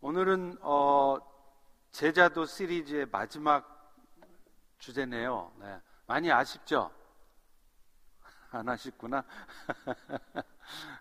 오늘은 0.00 0.58
어, 0.60 1.18
제자도 1.90 2.44
시리즈의 2.44 3.06
마지막 3.06 3.94
주제네요. 4.78 5.52
네. 5.58 5.80
많이 6.06 6.30
아쉽죠? 6.30 6.90
안 8.52 8.68
아쉽구나. 8.68 9.24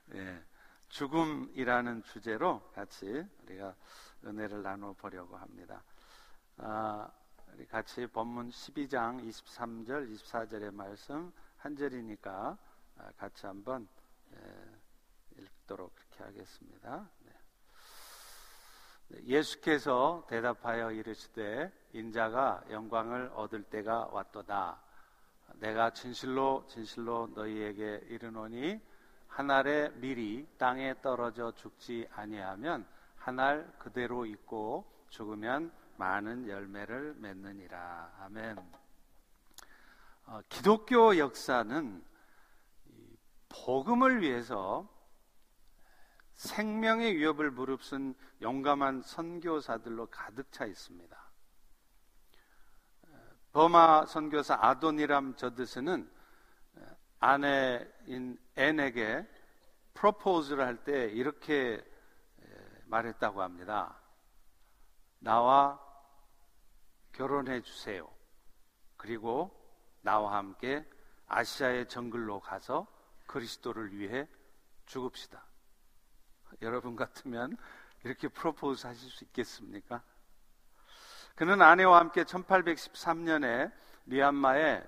네. 0.07 0.43
죽음이라는 0.87 2.03
주제로 2.03 2.61
같이 2.73 3.25
우리가 3.43 3.75
은혜를 4.23 4.63
나눠 4.63 4.93
보려고 4.93 5.35
합니다. 5.35 5.83
아, 6.57 7.09
우리 7.53 7.65
같이 7.65 8.07
본문 8.07 8.49
12장 8.49 9.21
23절, 9.27 10.09
24절의 10.15 10.73
말씀 10.73 11.33
한 11.57 11.75
절이니까 11.75 12.57
아, 12.97 13.11
같이 13.17 13.45
한번 13.45 13.89
예, 14.33 15.41
읽도록 15.41 15.93
그렇게 15.95 16.23
하겠습니다. 16.23 17.09
네. 19.07 19.23
예수께서 19.25 20.25
대답하여 20.29 20.91
이르시되 20.91 21.71
인자가 21.93 22.63
영광을 22.69 23.31
얻을 23.35 23.63
때가 23.63 24.09
왔도다. 24.11 24.79
내가 25.55 25.91
진실로 25.91 26.65
진실로 26.67 27.29
너희에게 27.33 28.07
이르노니 28.09 28.79
한 29.27 29.51
알의 29.51 29.91
밀이 29.95 30.47
땅에 30.57 30.99
떨어져 31.01 31.51
죽지 31.53 32.07
아니하면 32.11 32.85
한 33.25 33.39
알 33.39 33.67
그대로 33.79 34.25
있고 34.25 34.85
죽으면 35.09 35.71
많은 35.97 36.47
열매를 36.47 37.15
맺느니라. 37.17 38.11
아멘. 38.21 38.57
어, 40.27 40.41
기독교 40.49 41.17
역사는 41.17 42.03
복음을 43.49 44.21
위해서 44.21 44.87
생명의 46.35 47.15
위협을 47.15 47.51
무릅쓴 47.51 48.13
용감한 48.41 49.01
선교사들로 49.01 50.07
가득 50.07 50.51
차 50.51 50.65
있습니다. 50.65 51.25
버마 53.53 54.05
선교사 54.05 54.57
아도니람 54.61 55.35
저드스는 55.35 56.11
아내인 57.19 58.37
앤에게 58.55 59.27
프로포즈를 59.93 60.63
할 60.65 60.83
때 60.83 61.05
이렇게 61.05 61.81
말했다고 62.85 63.41
합니다. 63.41 63.97
나와 65.19 65.79
결혼해 67.13 67.61
주세요. 67.61 68.09
그리고 68.97 69.51
나와 70.01 70.37
함께 70.37 70.85
아시아의 71.27 71.87
정글로 71.87 72.41
가서 72.41 72.85
그리스도를 73.25 73.97
위해 73.97 74.27
죽읍시다. 74.85 75.43
여러분 76.61 76.95
같으면 76.95 77.57
이렇게 78.03 78.27
프로포즈 78.27 78.87
하실 78.87 79.09
수 79.09 79.23
있겠습니까? 79.25 80.01
그는 81.35 81.61
아내와 81.61 81.99
함께 81.99 82.23
1813년에 82.23 83.71
미얀마의 84.05 84.87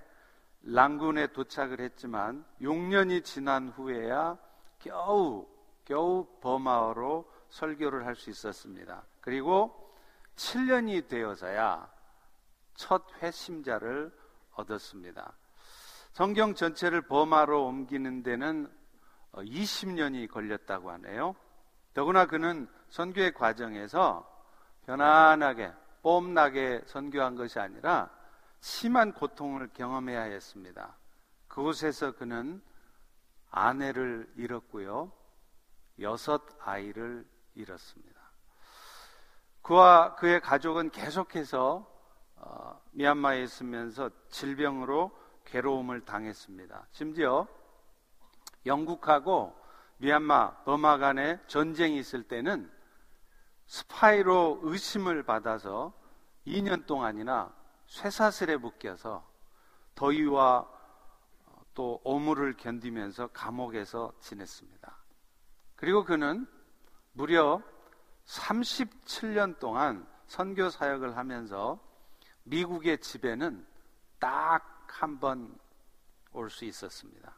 랑군에 0.62 1.28
도착을 1.28 1.80
했지만 1.80 2.46
6년이 2.62 3.24
지난 3.24 3.70
후에야 3.70 4.38
겨우 4.80 5.48
겨우 5.86 6.28
버마어로 6.42 7.32
설교를 7.50 8.06
할 8.06 8.16
수 8.16 8.30
있었습니다. 8.30 9.04
그리고 9.22 9.94
7년이 10.36 11.08
되어서야 11.08 11.90
첫 12.76 13.04
회심자를 13.22 14.12
얻었습니다. 14.52 15.34
성경 16.12 16.54
전체를 16.56 17.02
버마로 17.04 17.66
옮기는 17.66 18.24
데는 18.24 18.72
20년이 19.34 20.30
걸렸다고 20.30 20.92
하네요. 20.92 21.36
더구나 21.98 22.28
그는 22.28 22.70
선교의 22.90 23.34
과정에서 23.34 24.24
편안하게 24.86 25.74
뽐나게 26.04 26.84
선교한 26.86 27.36
것이 27.36 27.58
아니라 27.58 28.12
심한 28.60 29.12
고통을 29.14 29.70
경험해야 29.74 30.22
했습니다. 30.22 30.96
그곳에서 31.48 32.12
그는 32.12 32.62
아내를 33.50 34.32
잃었고요. 34.36 35.12
여섯 36.00 36.44
아이를 36.60 37.26
잃었습니다. 37.56 38.22
그와 39.64 40.14
그의 40.18 40.40
가족은 40.40 40.92
계속해서 40.92 41.92
어, 42.36 42.82
미얀마에 42.92 43.42
있으면서 43.42 44.12
질병으로 44.30 45.10
괴로움을 45.46 46.02
당했습니다. 46.02 46.90
심지어 46.92 47.48
영국하고 48.68 49.56
미얀마, 49.98 50.64
버마 50.64 50.98
간에 50.98 51.40
전쟁이 51.48 51.98
있을 51.98 52.24
때는 52.24 52.72
스파이로 53.66 54.60
의심을 54.64 55.24
받아서 55.24 55.94
2년 56.46 56.86
동안이나 56.86 57.54
쇠사슬에 57.88 58.58
묶여서 58.58 59.28
더위와 59.96 60.68
또 61.74 62.00
오물을 62.04 62.56
견디면서 62.58 63.28
감옥에서 63.28 64.14
지냈습니다. 64.20 64.98
그리고 65.76 66.04
그는 66.04 66.48
무려 67.14 67.62
37년 68.26 69.60
동안 69.60 70.08
선교 70.28 70.70
사역을 70.70 71.18
하면서 71.18 71.80
미국의 72.44 73.00
집에는 73.00 73.66
딱 74.20 74.78
한 74.88 75.20
번 75.20 75.58
올 76.32 76.50
수 76.50 76.66
있었습니다. 76.66 77.37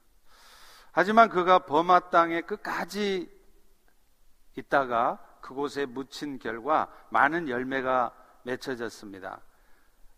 하지만 0.91 1.29
그가 1.29 1.59
버마 1.59 2.09
땅에 2.09 2.41
끝까지 2.41 3.29
있다가 4.55 5.19
그곳에 5.41 5.85
묻힌 5.85 6.39
결과 6.39 6.91
많은 7.09 7.49
열매가 7.49 8.13
맺혀졌습니다. 8.43 9.41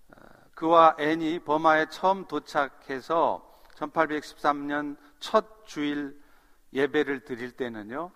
어, 0.10 0.22
그와 0.56 0.96
앤이 1.00 1.40
버마에 1.40 1.88
처음 1.90 2.26
도착해서 2.26 3.48
1813년 3.76 4.98
첫 5.20 5.66
주일 5.66 6.20
예배를 6.74 7.26
드릴 7.26 7.52
때는요, 7.52 8.12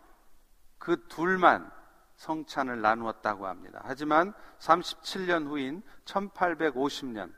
그 0.78 1.08
둘만 1.08 1.72
성찬을 2.16 2.82
나누었다고 2.82 3.48
합니다. 3.48 3.82
하지만 3.84 4.34
37년 4.60 5.48
후인 5.48 5.84
1850년 6.06 7.34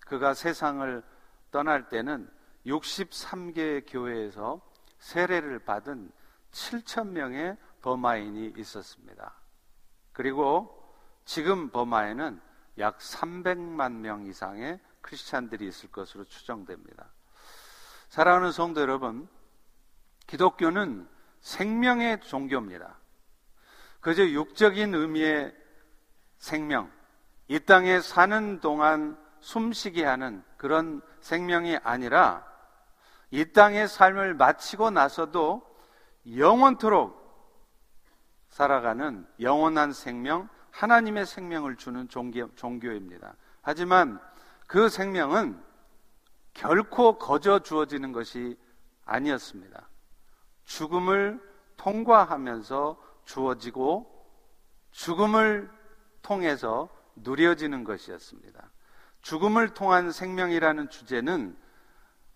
그가 0.00 0.34
세상을 0.34 1.02
떠날 1.50 1.88
때는 1.88 2.30
63개의 2.66 3.84
교회에서 3.86 4.60
세례를 4.98 5.60
받은 5.60 6.10
7천 6.52 7.08
명의 7.08 7.56
버마인이 7.80 8.54
있었습니다. 8.56 9.34
그리고 10.12 10.78
지금 11.24 11.70
버마에는 11.70 12.40
약 12.78 12.98
300만 12.98 13.92
명 13.92 14.26
이상의 14.26 14.80
크리스찬들이 15.00 15.66
있을 15.66 15.90
것으로 15.90 16.24
추정됩니다. 16.24 17.10
사랑하는 18.08 18.52
성도 18.52 18.80
여러분, 18.80 19.28
기독교는 20.26 21.08
생명의 21.40 22.20
종교입니다. 22.20 22.98
그저 24.00 24.22
육적인 24.26 24.94
의미의 24.94 25.54
생명, 26.38 26.90
이 27.48 27.58
땅에 27.60 28.00
사는 28.00 28.60
동안 28.60 29.16
숨쉬게 29.40 30.04
하는 30.04 30.44
그런 30.56 31.02
생명이 31.20 31.78
아니라 31.82 32.51
이 33.32 33.46
땅의 33.46 33.88
삶을 33.88 34.34
마치고 34.34 34.90
나서도 34.90 35.66
영원토록 36.36 37.20
살아가는 38.50 39.26
영원한 39.40 39.94
생명, 39.94 40.50
하나님의 40.70 41.24
생명을 41.24 41.76
주는 41.76 42.08
종교, 42.10 42.54
종교 42.54 42.92
입니다. 42.92 43.34
하지만 43.62 44.20
그 44.66 44.90
생명은 44.90 45.58
결코 46.52 47.18
거저 47.18 47.60
주어지는 47.60 48.12
것이 48.12 48.58
아니었습니다. 49.06 49.88
죽음을 50.64 51.40
통과하면서 51.78 53.02
주어지고 53.24 54.28
죽음을 54.90 55.70
통해서 56.20 56.90
누려지는 57.16 57.84
것이었습니다. 57.84 58.70
죽음을 59.22 59.72
통한 59.72 60.12
생명이라는 60.12 60.90
주제는 60.90 61.56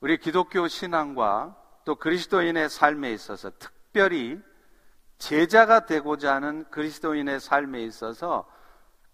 우리 0.00 0.18
기독교 0.18 0.68
신앙과 0.68 1.56
또 1.84 1.94
그리스도인의 1.94 2.68
삶에 2.68 3.12
있어서 3.12 3.50
특별히 3.58 4.40
제자가 5.18 5.86
되고자 5.86 6.34
하는 6.34 6.64
그리스도인의 6.70 7.40
삶에 7.40 7.82
있어서 7.84 8.46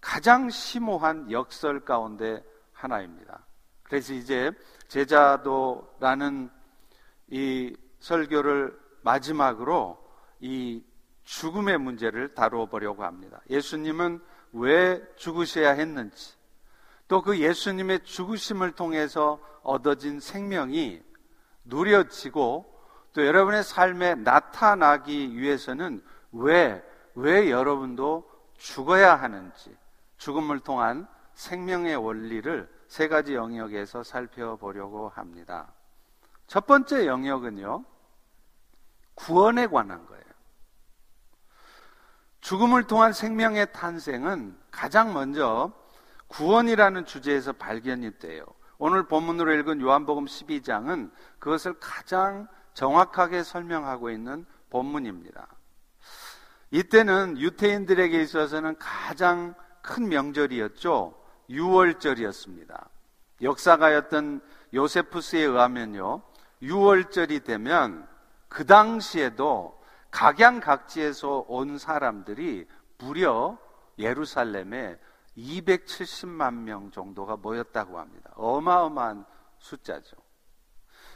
가장 0.01 0.49
심오한 0.49 1.31
역설 1.31 1.85
가운데 1.85 2.43
하나입니다. 2.73 3.45
그래서 3.83 4.13
이제 4.13 4.51
제자도라는 4.89 6.49
이 7.29 7.75
설교를 7.99 8.77
마지막으로 9.01 10.03
이 10.41 10.83
죽음의 11.23 11.77
문제를 11.77 12.35
다루어 12.35 12.65
보려고 12.65 13.05
합니다. 13.05 13.39
예수님은 13.49 14.21
왜 14.53 15.01
죽으셔야 15.15 15.71
했는지, 15.71 16.35
또 17.13 17.21
그 17.21 17.37
예수님의 17.37 18.05
죽으심을 18.05 18.71
통해서 18.71 19.39
얻어진 19.61 20.19
생명이 20.19 20.99
누려지고 21.63 22.65
또 23.13 23.23
여러분의 23.23 23.63
삶에 23.63 24.15
나타나기 24.15 25.37
위해서는 25.37 26.03
왜, 26.31 26.83
왜 27.13 27.51
여러분도 27.51 28.27
죽어야 28.57 29.13
하는지, 29.13 29.77
죽음을 30.17 30.61
통한 30.61 31.07
생명의 31.35 31.97
원리를 31.97 32.67
세 32.87 33.07
가지 33.07 33.35
영역에서 33.35 34.01
살펴보려고 34.01 35.09
합니다. 35.09 35.71
첫 36.47 36.65
번째 36.65 37.05
영역은요, 37.05 37.85
구원에 39.13 39.67
관한 39.67 40.03
거예요. 40.07 40.23
죽음을 42.41 42.87
통한 42.87 43.13
생명의 43.13 43.71
탄생은 43.71 44.57
가장 44.71 45.13
먼저 45.13 45.82
구원이라는 46.33 47.05
주제에서 47.05 47.53
발견이 47.53 48.17
돼요. 48.17 48.43
오늘 48.79 49.07
본문으로 49.07 49.53
읽은 49.53 49.81
요한복음 49.81 50.25
12장은 50.25 51.11
그것을 51.37 51.75
가장 51.79 52.47
정확하게 52.73 53.43
설명하고 53.43 54.09
있는 54.09 54.45
본문입니다. 54.71 55.47
이때는 56.71 57.37
유태인들에게 57.37 58.19
있어서는 58.19 58.75
가장 58.79 59.53
큰 59.83 60.09
명절이었죠. 60.09 61.13
6월절이었습니다. 61.51 62.87
역사가였던 63.43 64.41
요세푸스에 64.73 65.41
의하면요. 65.41 66.23
6월절이 66.63 67.43
되면 67.43 68.07
그 68.47 68.65
당시에도 68.65 69.79
각양각지에서 70.09 71.45
온 71.47 71.77
사람들이 71.77 72.67
무려 72.97 73.59
예루살렘에 73.99 74.97
270만 75.37 76.53
명 76.53 76.91
정도가 76.91 77.37
모였다고 77.37 77.99
합니다. 77.99 78.31
어마어마한 78.35 79.25
숫자죠. 79.57 80.17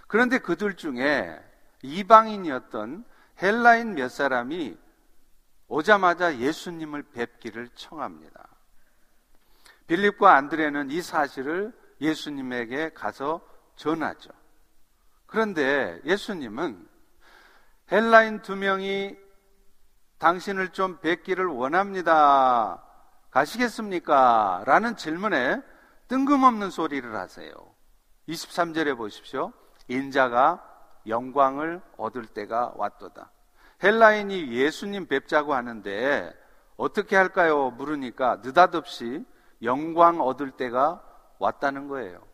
그런데 0.08 0.40
그들 0.40 0.76
중에 0.76 1.38
이방인이었던 1.84 3.06
헬라인 3.42 3.96
몇 3.96 4.10
사람이 4.10 4.78
오자마자 5.68 6.38
예수님을 6.38 7.04
뵙기를 7.04 7.70
청합니다. 7.76 8.48
빌립과 9.88 10.36
안드레는 10.36 10.92
이 10.92 11.02
사실을 11.02 11.78
예수님에게 12.02 12.94
가서 12.94 13.42
전하죠. 13.76 14.32
그런데 15.26 16.00
예수님은 16.06 16.88
헬라인 17.92 18.42
두 18.42 18.56
명이 18.56 19.18
당신을 20.18 20.70
좀 20.70 21.00
뵙기를 21.00 21.46
원합니다. 21.46 22.84
가시겠습니까? 23.38 24.64
라는 24.66 24.96
질문에 24.96 25.62
뜬금없는 26.08 26.72
소리를 26.72 27.16
하세요. 27.16 27.54
23절에 28.28 28.98
보십시오. 28.98 29.54
인자가 29.88 30.64
영광을 31.06 31.82
얻을 31.98 32.26
때가 32.26 32.74
왔도다. 32.76 33.32
헬라인이 33.84 34.52
예수님 34.52 35.06
뵙자고 35.06 35.54
하는데 35.54 36.34
어떻게 36.78 37.16
할까요? 37.16 37.70
물으니까 37.72 38.38
느닷없이 38.44 39.24
영광 39.62 40.20
얻을 40.20 40.52
때가 40.52 41.04
왔다는 41.38 41.88
거예요. 41.90 42.26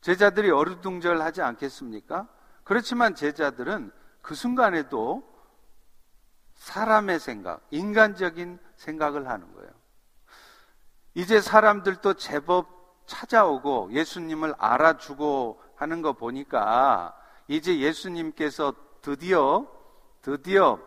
제자들이 0.00 0.50
어리둥절하지 0.50 1.42
않겠습니까? 1.42 2.26
그렇지만 2.64 3.14
제자들은 3.14 3.92
그 4.20 4.34
순간에도 4.34 5.22
사람의 6.56 7.20
생각, 7.20 7.64
인간적인 7.70 8.58
생각을 8.76 9.28
하는 9.28 9.54
거예요. 9.54 9.77
이제 11.18 11.40
사람들도 11.40 12.14
제법 12.14 12.68
찾아오고 13.06 13.88
예수님을 13.90 14.54
알아주고 14.56 15.60
하는 15.74 16.00
거 16.00 16.12
보니까 16.12 17.12
이제 17.48 17.80
예수님께서 17.80 18.72
드디어 19.02 19.66
드디어 20.22 20.78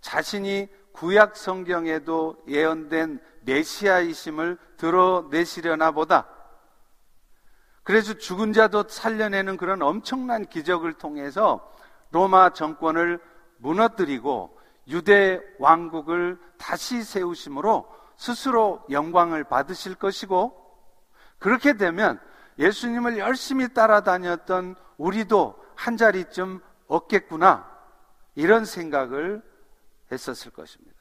자신이 0.00 0.66
구약 0.90 1.36
성경에도 1.36 2.42
예언된 2.48 3.20
메시아이심을 3.42 4.58
드러내시려나 4.76 5.92
보다. 5.92 6.26
그래서 7.84 8.14
죽은 8.14 8.52
자도 8.52 8.88
살려내는 8.88 9.56
그런 9.56 9.82
엄청난 9.82 10.46
기적을 10.46 10.94
통해서 10.94 11.72
로마 12.10 12.50
정권을 12.50 13.20
무너뜨리고 13.58 14.58
유대 14.88 15.40
왕국을 15.60 16.40
다시 16.58 17.04
세우심으로 17.04 17.99
스스로 18.20 18.84
영광을 18.90 19.44
받으실 19.44 19.94
것이고 19.94 20.54
그렇게 21.38 21.78
되면 21.78 22.20
예수님을 22.58 23.16
열심히 23.16 23.72
따라다녔던 23.72 24.76
우리도 24.98 25.58
한 25.74 25.96
자리쯤 25.96 26.60
얻겠구나 26.86 27.66
이런 28.34 28.66
생각을 28.66 29.42
했었을 30.12 30.50
것입니다. 30.50 30.98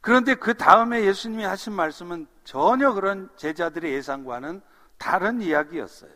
그런데 0.00 0.36
그 0.36 0.54
다음에 0.54 1.04
예수님이 1.04 1.44
하신 1.44 1.74
말씀은 1.74 2.26
전혀 2.44 2.94
그런 2.94 3.28
제자들의 3.36 3.92
예상과는 3.92 4.62
다른 4.96 5.42
이야기였어요. 5.42 6.12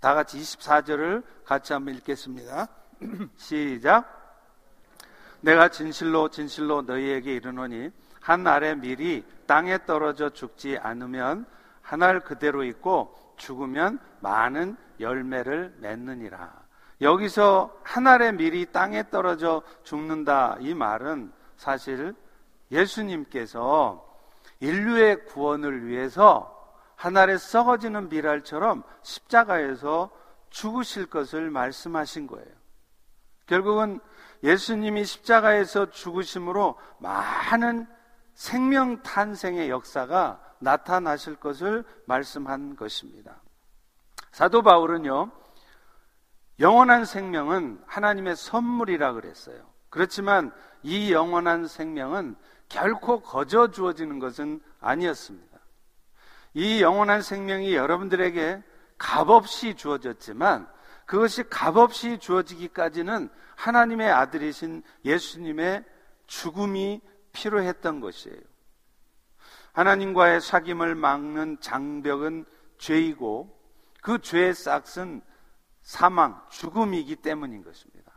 다 0.00 0.14
같이 0.14 0.36
24절을 0.36 1.22
같이 1.44 1.72
한번 1.72 1.94
읽겠습니다. 1.94 2.66
시작. 3.36 4.16
내가 5.42 5.68
진실로 5.68 6.28
진실로 6.28 6.82
너희에게 6.82 7.36
이르노니 7.36 7.92
한 8.28 8.46
알의 8.46 8.76
밀이 8.76 9.24
땅에 9.46 9.86
떨어져 9.86 10.28
죽지 10.28 10.76
않으면 10.82 11.46
한 11.80 12.02
알 12.02 12.20
그대로 12.20 12.62
있고 12.62 13.16
죽으면 13.38 13.98
많은 14.20 14.76
열매를 15.00 15.76
맺느니라. 15.78 16.52
여기서 17.00 17.74
한 17.82 18.06
알의 18.06 18.34
밀이 18.34 18.66
땅에 18.66 19.08
떨어져 19.08 19.62
죽는다 19.82 20.58
이 20.60 20.74
말은 20.74 21.32
사실 21.56 22.14
예수님께서 22.70 24.06
인류의 24.60 25.24
구원을 25.24 25.86
위해서 25.86 26.54
하늘에 26.96 27.38
썩어지는 27.38 28.10
비랄처럼 28.10 28.82
십자가에서 29.04 30.10
죽으실 30.50 31.06
것을 31.06 31.50
말씀하신 31.50 32.26
거예요. 32.26 32.52
결국은 33.46 34.00
예수님이 34.42 35.06
십자가에서 35.06 35.88
죽으심으로 35.88 36.76
많은 36.98 37.86
생명 38.38 39.02
탄생의 39.02 39.68
역사가 39.68 40.40
나타나실 40.60 41.36
것을 41.40 41.84
말씀한 42.06 42.76
것입니다. 42.76 43.42
사도 44.30 44.62
바울은요, 44.62 45.32
영원한 46.60 47.04
생명은 47.04 47.82
하나님의 47.84 48.36
선물이라 48.36 49.14
그랬어요. 49.14 49.68
그렇지만 49.90 50.52
이 50.84 51.12
영원한 51.12 51.66
생명은 51.66 52.36
결코 52.68 53.22
거저 53.22 53.72
주어지는 53.72 54.20
것은 54.20 54.60
아니었습니다. 54.80 55.58
이 56.54 56.80
영원한 56.80 57.22
생명이 57.22 57.74
여러분들에게 57.74 58.62
값없이 58.98 59.74
주어졌지만 59.74 60.68
그것이 61.06 61.42
값없이 61.42 62.18
주어지기까지는 62.18 63.30
하나님의 63.56 64.08
아들이신 64.12 64.84
예수님의 65.04 65.84
죽음이 66.28 67.00
필요했던 67.32 68.00
것이에요. 68.00 68.40
하나님과의 69.72 70.40
사귐을 70.40 70.94
막는 70.94 71.60
장벽은 71.60 72.44
죄이고 72.78 73.56
그 74.02 74.20
죄의 74.20 74.54
싹은 74.54 75.22
사망, 75.82 76.42
죽음이기 76.50 77.16
때문인 77.16 77.62
것입니다. 77.62 78.12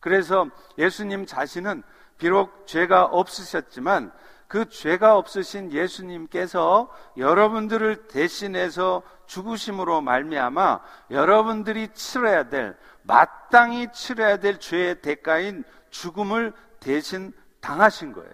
그래서 0.00 0.48
예수님 0.76 1.26
자신은 1.26 1.82
비록 2.18 2.66
죄가 2.66 3.04
없으셨지만 3.06 4.12
그 4.48 4.68
죄가 4.68 5.16
없으신 5.16 5.72
예수님께서 5.72 6.90
여러분들을 7.16 8.08
대신해서 8.08 9.02
죽으심으로 9.26 10.00
말미암아 10.00 10.80
여러분들이 11.10 11.88
치러야 11.92 12.48
될 12.48 12.76
마땅히 13.02 13.92
치러야 13.92 14.38
될 14.38 14.58
죄의 14.58 15.02
대가인 15.02 15.64
죽음을 15.90 16.52
대신 16.80 17.32
당하신 17.60 18.12
거예요. 18.12 18.32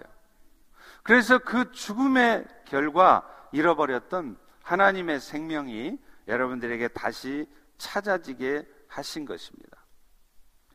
그래서 1.05 1.37
그 1.37 1.71
죽음의 1.71 2.47
결과 2.65 3.23
잃어버렸던 3.51 4.39
하나님의 4.63 5.19
생명이 5.19 5.99
여러분들에게 6.27 6.87
다시 6.87 7.45
찾아지게 7.77 8.67
하신 8.87 9.25
것입니다. 9.25 9.85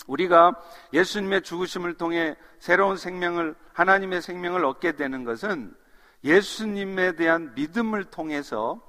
우리가 0.06 0.52
예수님의 0.92 1.42
죽으심을 1.42 1.94
통해 1.94 2.36
새로운 2.60 2.96
생명을, 2.96 3.56
하나님의 3.72 4.22
생명을 4.22 4.64
얻게 4.64 4.92
되는 4.92 5.24
것은 5.24 5.74
예수님에 6.22 7.16
대한 7.16 7.52
믿음을 7.56 8.04
통해서 8.04 8.80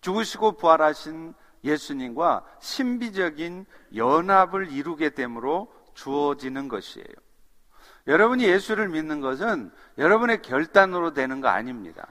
죽으시고 0.00 0.52
부활하신 0.52 1.34
예수님과 1.62 2.46
신비적인 2.58 3.66
연합을 3.96 4.72
이루게 4.72 5.10
되므로 5.10 5.70
주어지는 5.92 6.68
것이에요. 6.68 7.06
여러분이 8.06 8.44
예수를 8.44 8.88
믿는 8.88 9.20
것은 9.20 9.70
여러분의 9.98 10.42
결단으로 10.42 11.12
되는 11.12 11.40
거 11.40 11.48
아닙니다. 11.48 12.06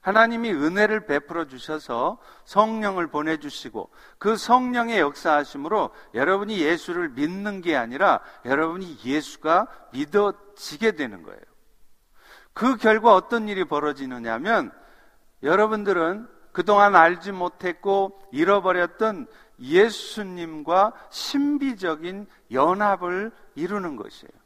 하나님이 0.00 0.52
은혜를 0.52 1.04
베풀어 1.06 1.46
주셔서 1.46 2.18
성령을 2.44 3.08
보내주시고 3.08 3.90
그 4.18 4.36
성령의 4.36 4.98
역사하심으로 5.00 5.90
여러분이 6.14 6.60
예수를 6.60 7.10
믿는 7.10 7.60
게 7.60 7.76
아니라 7.76 8.20
여러분이 8.46 8.98
예수가 9.04 9.66
믿어지게 9.92 10.92
되는 10.92 11.22
거예요. 11.22 11.40
그 12.54 12.76
결과 12.76 13.14
어떤 13.14 13.48
일이 13.48 13.64
벌어지느냐면 13.64 14.72
여러분들은 15.42 16.28
그동안 16.52 16.96
알지 16.96 17.32
못했고 17.32 18.20
잃어버렸던 18.32 19.26
예수님과 19.60 20.92
신비적인 21.10 22.26
연합을 22.50 23.30
이루는 23.54 23.96
것이에요. 23.96 24.39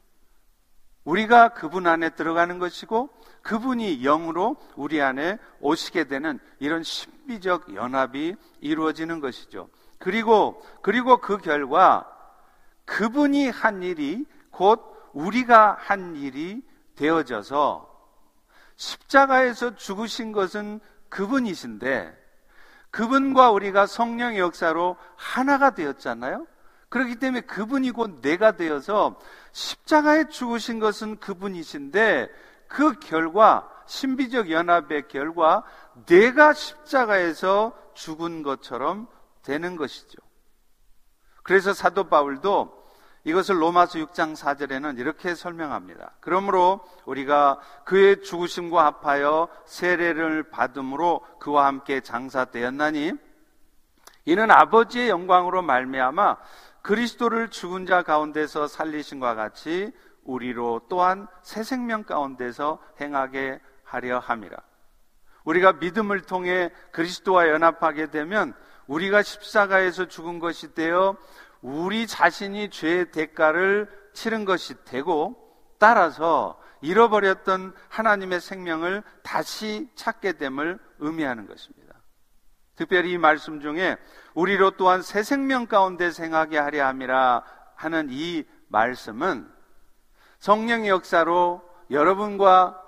우리가 1.05 1.49
그분 1.49 1.87
안에 1.87 2.09
들어가는 2.11 2.59
것이고 2.59 3.09
그분이 3.41 4.01
영으로 4.01 4.57
우리 4.75 5.01
안에 5.01 5.37
오시게 5.61 6.05
되는 6.05 6.39
이런 6.59 6.83
신비적 6.83 7.75
연합이 7.75 8.35
이루어지는 8.59 9.19
것이죠. 9.19 9.69
그리고 9.99 10.61
그리고 10.81 11.17
그 11.17 11.37
결과 11.37 12.11
그분이 12.85 13.49
한 13.49 13.83
일이 13.83 14.25
곧 14.49 14.81
우리가 15.13 15.77
한 15.79 16.15
일이 16.15 16.61
되어져서 16.95 17.93
십자가에서 18.75 19.75
죽으신 19.75 20.31
것은 20.31 20.79
그분이신데 21.09 22.25
그분과 22.91 23.51
우리가 23.51 23.85
성령의 23.85 24.39
역사로 24.39 24.97
하나가 25.15 25.71
되었잖아요. 25.71 26.47
그렇기 26.95 27.17
때문에 27.17 27.41
그분이 27.41 27.91
곧 27.91 28.21
내가 28.21 28.53
되어서 28.53 29.19
십자가에 29.51 30.29
죽으신 30.29 30.79
것은 30.79 31.19
그분이신데 31.19 32.29
그 32.69 32.99
결과 33.01 33.69
신비적 33.85 34.49
연합의 34.49 35.09
결과 35.09 35.65
내가 36.05 36.53
십자가에서 36.53 37.77
죽은 37.95 38.43
것처럼 38.43 39.09
되는 39.43 39.75
것이죠. 39.75 40.19
그래서 41.43 41.73
사도 41.73 42.05
바울도 42.05 42.85
이것을 43.25 43.61
로마서 43.61 43.99
6장 43.99 44.33
4절에는 44.33 44.97
이렇게 44.97 45.35
설명합니다. 45.35 46.13
그러므로 46.21 46.79
우리가 47.03 47.59
그의 47.83 48.21
죽으심과 48.21 48.85
합하여 48.85 49.49
세례를 49.65 50.49
받음으로 50.49 51.25
그와 51.39 51.65
함께 51.65 51.99
장사되었나니 51.99 53.25
이는 54.25 54.49
아버지의 54.49 55.09
영광으로 55.09 55.61
말미암아 55.61 56.37
그리스도를 56.85 57.49
죽은 57.49 57.87
자 57.87 58.03
가운데서 58.03 58.67
살리신 58.67 59.19
과 59.19 59.33
같이 59.33 59.91
우리로 60.23 60.81
또한 60.87 61.27
새 61.41 61.63
생명 61.63 62.03
가운데서 62.03 62.79
행하게 63.01 63.59
하려 63.83 64.19
함이라. 64.19 64.55
우리가 65.45 65.73
믿음을 65.73 66.21
통해 66.21 66.71
그리스도와 66.91 67.49
연합하게 67.49 68.11
되면 68.11 68.53
우리가 68.85 69.23
십사가에서 69.23 70.07
죽은 70.07 70.37
것이 70.37 70.75
되어 70.75 71.17
우리 71.63 72.05
자신이 72.05 72.69
죄의 72.69 73.11
대가를 73.11 73.89
치른 74.13 74.45
것이 74.45 74.75
되고 74.85 75.35
따라서 75.79 76.61
잃어버렸던 76.81 77.73
하나님의 77.89 78.39
생명을 78.39 79.01
다시 79.23 79.89
찾게 79.95 80.33
됨을 80.33 80.77
의미하는 80.99 81.47
것입니다. 81.47 81.95
특별히 82.75 83.13
이 83.13 83.17
말씀 83.17 83.59
중에 83.59 83.97
우리로 84.35 84.71
또한 84.71 85.01
새 85.01 85.23
생명 85.23 85.65
가운데 85.65 86.11
생하게 86.11 86.59
하려 86.59 86.85
함이라 86.85 87.43
하는 87.75 88.07
이 88.11 88.43
말씀은 88.67 89.49
성령의 90.39 90.89
역사로 90.89 91.63
여러분과 91.89 92.81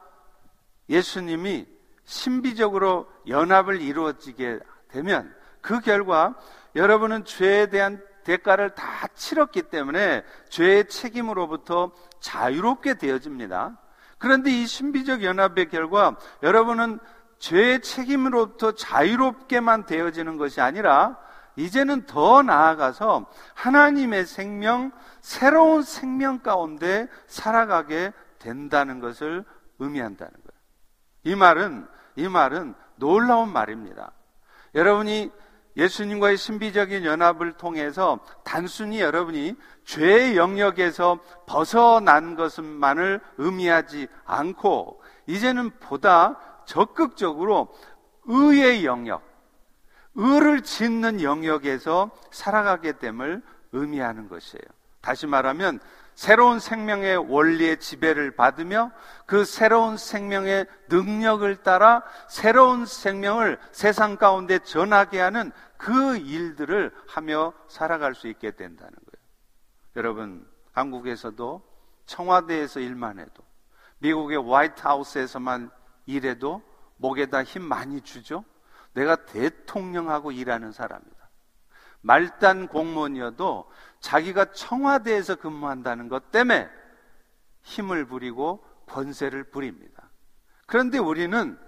예수님이 0.89 1.66
신비적으로 2.04 3.10
연합을 3.27 3.82
이루어지게 3.82 4.60
되면 4.89 5.34
그 5.62 5.80
결과 5.80 6.36
여러분은 6.75 7.25
죄에 7.25 7.68
대한 7.68 8.01
대가를 8.24 8.75
다 8.75 9.08
치렀기 9.16 9.63
때문에 9.63 10.24
죄의 10.50 10.89
책임으로부터 10.89 11.92
자유롭게 12.20 12.96
되어집니다. 12.96 13.77
그런데 14.18 14.51
이 14.51 14.66
신비적 14.66 15.24
연합의 15.24 15.70
결과 15.70 16.18
여러분은 16.44 17.00
죄의 17.39 17.82
책임으로부터 17.82 18.74
자유롭게만 18.74 19.86
되어지는 19.86 20.38
것이 20.38 20.60
아니라 20.60 21.18
이제는 21.58 22.06
더 22.06 22.44
나아가서 22.44 23.26
하나님의 23.56 24.26
생명, 24.26 24.92
새로운 25.22 25.82
생명 25.82 26.40
가운데 26.40 27.08
살아가게 27.26 28.14
된다는 28.40 29.00
것을 29.00 29.44
의미한다는 29.80 30.32
거예요. 30.32 30.58
이 31.24 31.36
말은, 31.36 31.88
이 32.16 32.28
말은 32.28 32.76
놀라운 32.96 33.52
말입니다. 33.52 34.12
여러분이 34.76 35.32
예수님과의 35.76 36.38
신비적인 36.38 37.06
연합을 37.06 37.54
통해서 37.54 38.20
단순히 38.44 39.00
여러분이 39.00 39.56
죄의 39.86 40.38
영역에서 40.38 41.20
벗어난 41.46 42.36
것만을 42.36 43.20
의미하지 43.38 44.08
않고 44.26 45.02
이제는 45.28 45.72
보다 45.80 46.38
적극적으로 46.66 47.74
의의 48.26 48.86
영역, 48.86 49.24
의를 50.18 50.62
짓는 50.62 51.22
영역에서 51.22 52.12
살아가게 52.32 52.94
됨을 52.98 53.42
의미하는 53.72 54.28
것이에요. 54.28 54.64
다시 55.00 55.28
말하면 55.28 55.80
새로운 56.16 56.60
생명의 56.60 57.16
원리의 57.16 57.80
지배를 57.80 58.36
받으며 58.36 58.92
그 59.28 59.46
새로운 59.46 59.98
생명의 59.98 60.66
능력을 60.90 61.58
따라 61.58 62.04
새로운 62.28 62.88
생명을 62.88 63.60
세상 63.72 64.18
가운데 64.18 64.58
전하게 64.58 65.20
하는 65.20 65.52
그 65.78 66.18
일들을 66.18 66.92
하며 67.08 67.54
살아갈 67.68 68.16
수 68.16 68.28
있게 68.28 68.52
된다는 68.52 68.94
거예요. 68.94 69.28
여러분, 69.96 70.48
한국에서도 70.72 71.62
청와대에서 72.08 72.80
일만 72.80 73.20
해도 73.20 73.44
미국의 74.00 74.38
화이트하우스에서만 74.38 75.70
일해도 76.08 76.64
목에다 76.98 77.44
힘 77.44 77.62
많이 77.62 78.02
주죠? 78.02 78.44
내가 78.98 79.16
대통령하고 79.16 80.32
일하는 80.32 80.72
사람이다. 80.72 81.30
말단 82.01 82.68
공무원이어도 82.68 83.70
자기가 84.00 84.51
청와대에서 84.54 85.36
근무한다는 85.36 86.10
것 86.10 86.32
때문에 86.32 86.68
힘을 87.62 88.06
부리고 88.06 88.66
권세를 88.88 89.46
부립니다. 89.46 90.10
그런데 90.66 90.98
우리는 90.98 91.60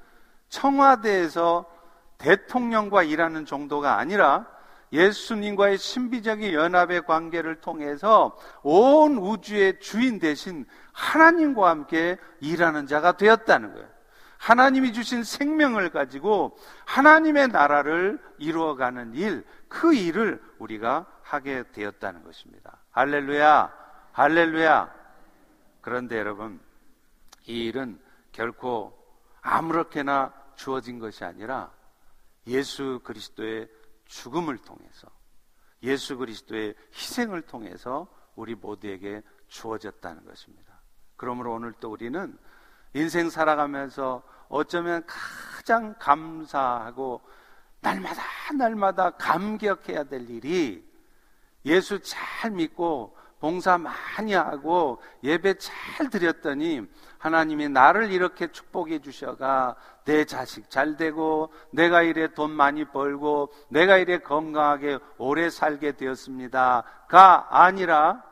청와대에서 0.49 1.69
대통령과 2.17 3.03
일하는 3.03 3.45
정도가 3.45 3.97
아니라 3.97 4.47
예수님과의 4.91 5.77
신비적인 5.77 6.51
연합의 6.53 7.05
관계를 7.05 7.61
통해서 7.61 8.35
온 8.63 9.17
우주의 9.17 9.79
주인 9.79 10.17
대신 10.17 10.65
하나님과 10.93 11.69
함께 11.69 12.17
일하는 12.39 12.87
자가 12.87 13.17
되었다는 13.17 13.73
거예요. 13.73 13.98
하나님이 14.39 14.93
주신 14.93 15.23
생명을 15.23 15.89
가지고 15.89 16.57
하나님의 16.85 17.49
나라를 17.49 18.19
이루어가는 18.37 19.13
일, 19.13 19.45
그 19.67 19.93
일을 19.93 20.41
우리가 20.57 21.05
하게 21.21 21.69
되었다는 21.73 22.23
것입니다. 22.23 22.81
할렐루야, 22.91 23.71
할렐루야. 24.13 24.95
그런데 25.81 26.17
여러분, 26.17 26.59
이 27.45 27.65
일은 27.65 27.99
결코 28.31 28.97
아무렇게나 29.41 30.33
주어진 30.55 30.99
것이 30.99 31.25
아니라 31.25 31.71
예수 32.47 33.01
그리스도의 33.03 33.69
죽음을 34.05 34.57
통해서 34.59 35.07
예수 35.83 36.17
그리스도의 36.17 36.75
희생을 36.93 37.41
통해서 37.41 38.07
우리 38.35 38.55
모두에게 38.55 39.21
주어졌다는 39.49 40.25
것입니다. 40.25 40.81
그러므로 41.17 41.53
오늘 41.53 41.73
또 41.79 41.91
우리는 41.91 42.37
인생 42.93 43.29
살아가면서 43.29 44.23
어쩌면 44.47 45.03
가장 45.05 45.95
감사하고 45.99 47.21
날마다 47.81 48.21
날마다 48.57 49.11
감격해야 49.11 50.05
될 50.05 50.29
일이 50.29 50.83
예수 51.65 51.99
잘 52.01 52.51
믿고 52.51 53.15
봉사 53.39 53.77
많이 53.77 54.33
하고 54.33 55.01
예배 55.23 55.55
잘 55.59 56.09
드렸더니 56.09 56.81
하나님이 57.19 57.69
나를 57.69 58.11
이렇게 58.11 58.51
축복해 58.51 58.99
주셔가 58.99 59.75
내 60.03 60.25
자식 60.25 60.69
잘 60.69 60.97
되고 60.97 61.51
내가 61.71 62.01
이래 62.01 62.33
돈 62.33 62.51
많이 62.51 62.85
벌고 62.85 63.51
내가 63.69 63.97
이래 63.97 64.17
건강하게 64.17 64.99
오래 65.17 65.49
살게 65.49 65.93
되었습니다가 65.93 67.47
아니라 67.49 68.23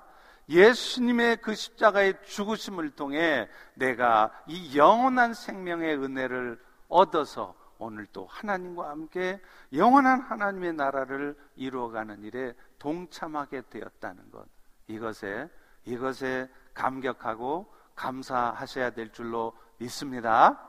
예수님의 0.49 1.37
그 1.37 1.55
십자가의 1.55 2.15
죽으심을 2.23 2.91
통해 2.91 3.49
내가 3.73 4.31
이 4.47 4.77
영원한 4.77 5.33
생명의 5.33 5.97
은혜를 5.97 6.59
얻어서 6.87 7.53
오늘 7.79 8.05
또 8.07 8.25
하나님과 8.27 8.89
함께 8.89 9.39
영원한 9.73 10.21
하나님의 10.21 10.73
나라를 10.73 11.37
이루어가는 11.55 12.23
일에 12.23 12.53
동참하게 12.79 13.63
되었다는 13.69 14.31
것. 14.31 14.45
이것에, 14.87 15.49
이것에 15.85 16.49
감격하고 16.73 17.71
감사하셔야 17.95 18.91
될 18.91 19.11
줄로 19.11 19.53
믿습니다. 19.77 20.63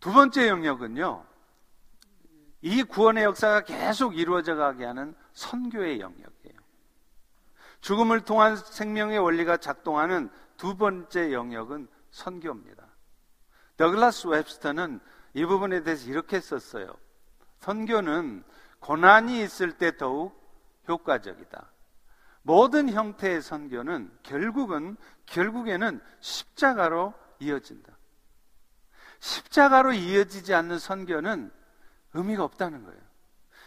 두 0.00 0.12
번째 0.12 0.48
영역은요, 0.48 1.24
이 2.62 2.82
구원의 2.82 3.24
역사가 3.24 3.62
계속 3.62 4.18
이루어져 4.18 4.54
가게 4.54 4.84
하는 4.84 5.14
선교의 5.32 6.00
영역이에요. 6.00 6.53
죽음을 7.84 8.22
통한 8.22 8.56
생명의 8.56 9.18
원리가 9.18 9.58
작동하는 9.58 10.30
두 10.56 10.74
번째 10.74 11.34
영역은 11.34 11.86
선교입니다. 12.12 12.82
더글라스 13.76 14.28
웹스터는 14.28 15.00
이 15.34 15.44
부분에 15.44 15.82
대해서 15.82 16.08
이렇게 16.08 16.40
썼어요. 16.40 16.96
선교는 17.58 18.42
고난이 18.80 19.42
있을 19.42 19.72
때 19.72 19.98
더욱 19.98 20.34
효과적이다. 20.88 21.70
모든 22.40 22.88
형태의 22.88 23.42
선교는 23.42 24.10
결국은 24.22 24.96
결국에는 25.26 26.00
십자가로 26.20 27.12
이어진다. 27.38 27.92
십자가로 29.18 29.92
이어지지 29.92 30.54
않는 30.54 30.78
선교는 30.78 31.52
의미가 32.14 32.44
없다는 32.44 32.82
거예요. 32.84 33.00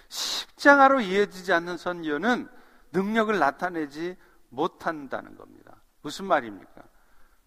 십자가로 0.08 1.02
이어지지 1.02 1.54
않는 1.54 1.78
선교는 1.78 2.57
능력을 2.98 3.38
나타내지 3.38 4.18
못한다는 4.50 5.38
겁니다. 5.38 5.76
무슨 6.02 6.26
말입니까? 6.26 6.84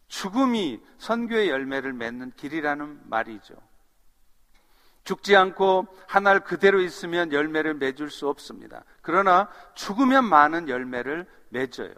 죽음이 0.07 0.81
선교의 0.99 1.49
열매를 1.49 1.93
맺는 1.93 2.33
길이라는 2.37 3.09
말이죠. 3.09 3.55
죽지 5.05 5.35
않고 5.35 5.87
하늘 6.07 6.41
그대로 6.41 6.81
있으면 6.81 7.33
열매를 7.33 7.75
맺을 7.75 8.11
수 8.11 8.29
없습니다. 8.29 8.85
그러나 9.03 9.49
죽으면 9.75 10.25
많은 10.25 10.69
열매를 10.69 11.27
맺어요. 11.49 11.95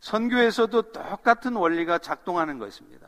선교에서도 0.00 0.92
똑같은 0.92 1.54
원리가 1.54 1.98
작동하는 1.98 2.58
것입니다. 2.58 3.06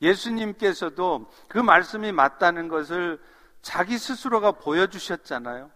예수님께서도 0.00 1.28
그 1.48 1.58
말씀이 1.58 2.12
맞다는 2.12 2.68
것을 2.68 3.20
자기 3.62 3.98
스스로가 3.98 4.52
보여주셨잖아요. 4.52 5.70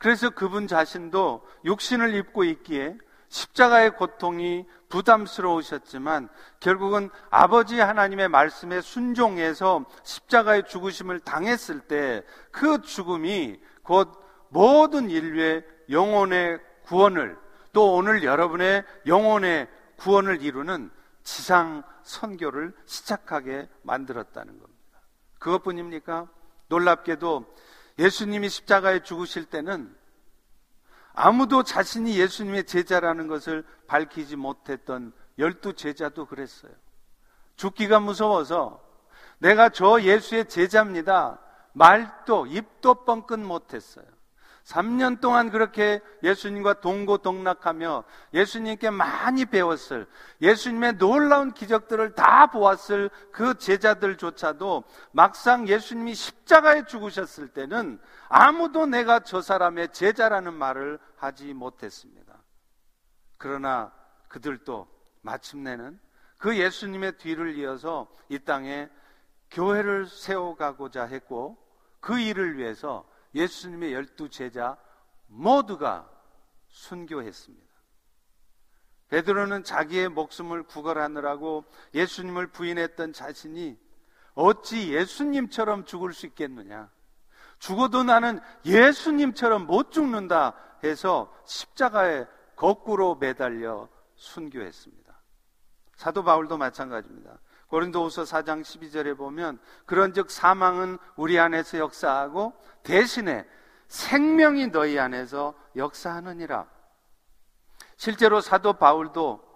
그래서 0.00 0.30
그분 0.30 0.66
자신도 0.66 1.46
육신을 1.66 2.14
입고 2.14 2.44
있기에 2.44 2.96
십자가의 3.28 3.96
고통이 3.96 4.66
부담스러우셨지만 4.88 6.30
결국은 6.58 7.10
아버지 7.28 7.78
하나님의 7.78 8.28
말씀에 8.28 8.80
순종해서 8.80 9.84
십자가의 10.02 10.64
죽으심을 10.66 11.20
당했을 11.20 11.80
때 11.80 12.24
그 12.50 12.80
죽음이 12.80 13.60
곧 13.82 14.10
모든 14.48 15.10
인류의 15.10 15.64
영혼의 15.90 16.60
구원을 16.84 17.38
또 17.72 17.94
오늘 17.94 18.24
여러분의 18.24 18.84
영혼의 19.06 19.68
구원을 19.96 20.42
이루는 20.42 20.90
지상 21.22 21.82
선교를 22.02 22.72
시작하게 22.86 23.68
만들었다는 23.82 24.58
겁니다. 24.58 25.02
그것뿐입니까? 25.38 26.26
놀랍게도 26.68 27.44
예수님이 28.00 28.48
십자가에 28.48 29.02
죽으실 29.02 29.44
때는 29.44 29.94
아무도 31.12 31.62
자신이 31.62 32.18
예수님의 32.18 32.64
제자라는 32.64 33.28
것을 33.28 33.64
밝히지 33.86 34.36
못했던 34.36 35.12
열두 35.38 35.74
제자도 35.74 36.24
그랬어요. 36.26 36.72
죽기가 37.56 38.00
무서워서 38.00 38.82
내가 39.38 39.68
저 39.68 40.00
예수의 40.00 40.48
제자입니다. 40.48 41.40
말도 41.74 42.46
입도 42.46 43.04
뻥끗 43.04 43.38
못했어요. 43.40 44.06
3년 44.70 45.20
동안 45.20 45.50
그렇게 45.50 46.00
예수님과 46.22 46.74
동고동락하며 46.80 48.04
예수님께 48.32 48.90
많이 48.90 49.44
배웠을 49.44 50.06
예수님의 50.40 50.98
놀라운 50.98 51.52
기적들을 51.52 52.14
다 52.14 52.46
보았을 52.46 53.10
그 53.32 53.58
제자들조차도 53.58 54.84
막상 55.10 55.66
예수님이 55.66 56.14
십자가에 56.14 56.84
죽으셨을 56.84 57.48
때는 57.48 58.00
아무도 58.28 58.86
내가 58.86 59.20
저 59.20 59.42
사람의 59.42 59.92
제자라는 59.92 60.54
말을 60.54 61.00
하지 61.16 61.52
못했습니다. 61.52 62.40
그러나 63.38 63.92
그들도 64.28 64.86
마침내는 65.22 65.98
그 66.38 66.56
예수님의 66.56 67.18
뒤를 67.18 67.56
이어서 67.58 68.08
이 68.28 68.38
땅에 68.38 68.88
교회를 69.50 70.06
세워가고자 70.06 71.06
했고 71.06 71.58
그 71.98 72.20
일을 72.20 72.56
위해서 72.56 73.09
예수님의 73.34 73.92
열두 73.92 74.28
제자 74.30 74.76
모두가 75.26 76.10
순교했습니다. 76.68 77.70
베드로는 79.08 79.64
자기의 79.64 80.08
목숨을 80.08 80.62
구걸하느라고 80.62 81.64
예수님을 81.94 82.48
부인했던 82.48 83.12
자신이 83.12 83.78
어찌 84.34 84.92
예수님처럼 84.92 85.84
죽을 85.84 86.12
수 86.12 86.26
있겠느냐? 86.26 86.90
죽어도 87.58 88.04
나는 88.04 88.40
예수님처럼 88.64 89.66
못 89.66 89.90
죽는다 89.90 90.54
해서 90.84 91.34
십자가에 91.44 92.26
거꾸로 92.56 93.16
매달려 93.16 93.88
순교했습니다. 94.14 95.20
사도 95.96 96.24
바울도 96.24 96.56
마찬가지입니다. 96.56 97.38
고린도후서 97.70 98.24
4장 98.24 98.62
12절에 98.62 99.16
보면 99.16 99.58
그런즉 99.86 100.30
사망은 100.30 100.98
우리 101.16 101.38
안에서 101.38 101.78
역사하고 101.78 102.52
대신에 102.82 103.46
생명이 103.88 104.70
너희 104.72 104.98
안에서 104.98 105.54
역사하느니라. 105.76 106.66
실제로 107.96 108.40
사도 108.40 108.74
바울도 108.74 109.48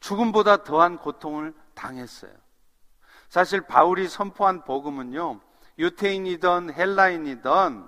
죽음보다 0.00 0.62
더한 0.62 0.98
고통을 0.98 1.52
당했어요. 1.74 2.32
사실 3.28 3.60
바울이 3.60 4.08
선포한 4.08 4.64
복음은요, 4.64 5.40
유태인이든 5.78 6.74
헬라인이든 6.74 7.86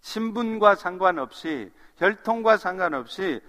신분과 0.00 0.74
상관없이 0.74 1.72
혈통과 1.96 2.56
상관없이 2.56 3.40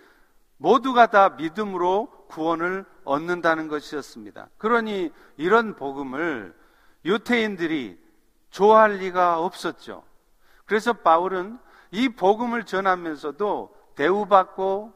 모두가 0.62 1.08
다 1.08 1.30
믿음으로 1.30 2.08
구원을 2.28 2.86
얻는다는 3.04 3.68
것이었습니다. 3.68 4.50
그러니 4.60 5.12
이런 5.38 5.76
복음을 5.76 6.56
유태인들이 7.04 8.00
좋아할 8.52 8.98
리가 8.98 9.40
없었죠. 9.40 10.04
그래서 10.66 10.94
바울은 10.94 11.58
이 11.90 12.10
복음을 12.10 12.64
전하면서도 12.64 13.76
대우받고 13.96 14.94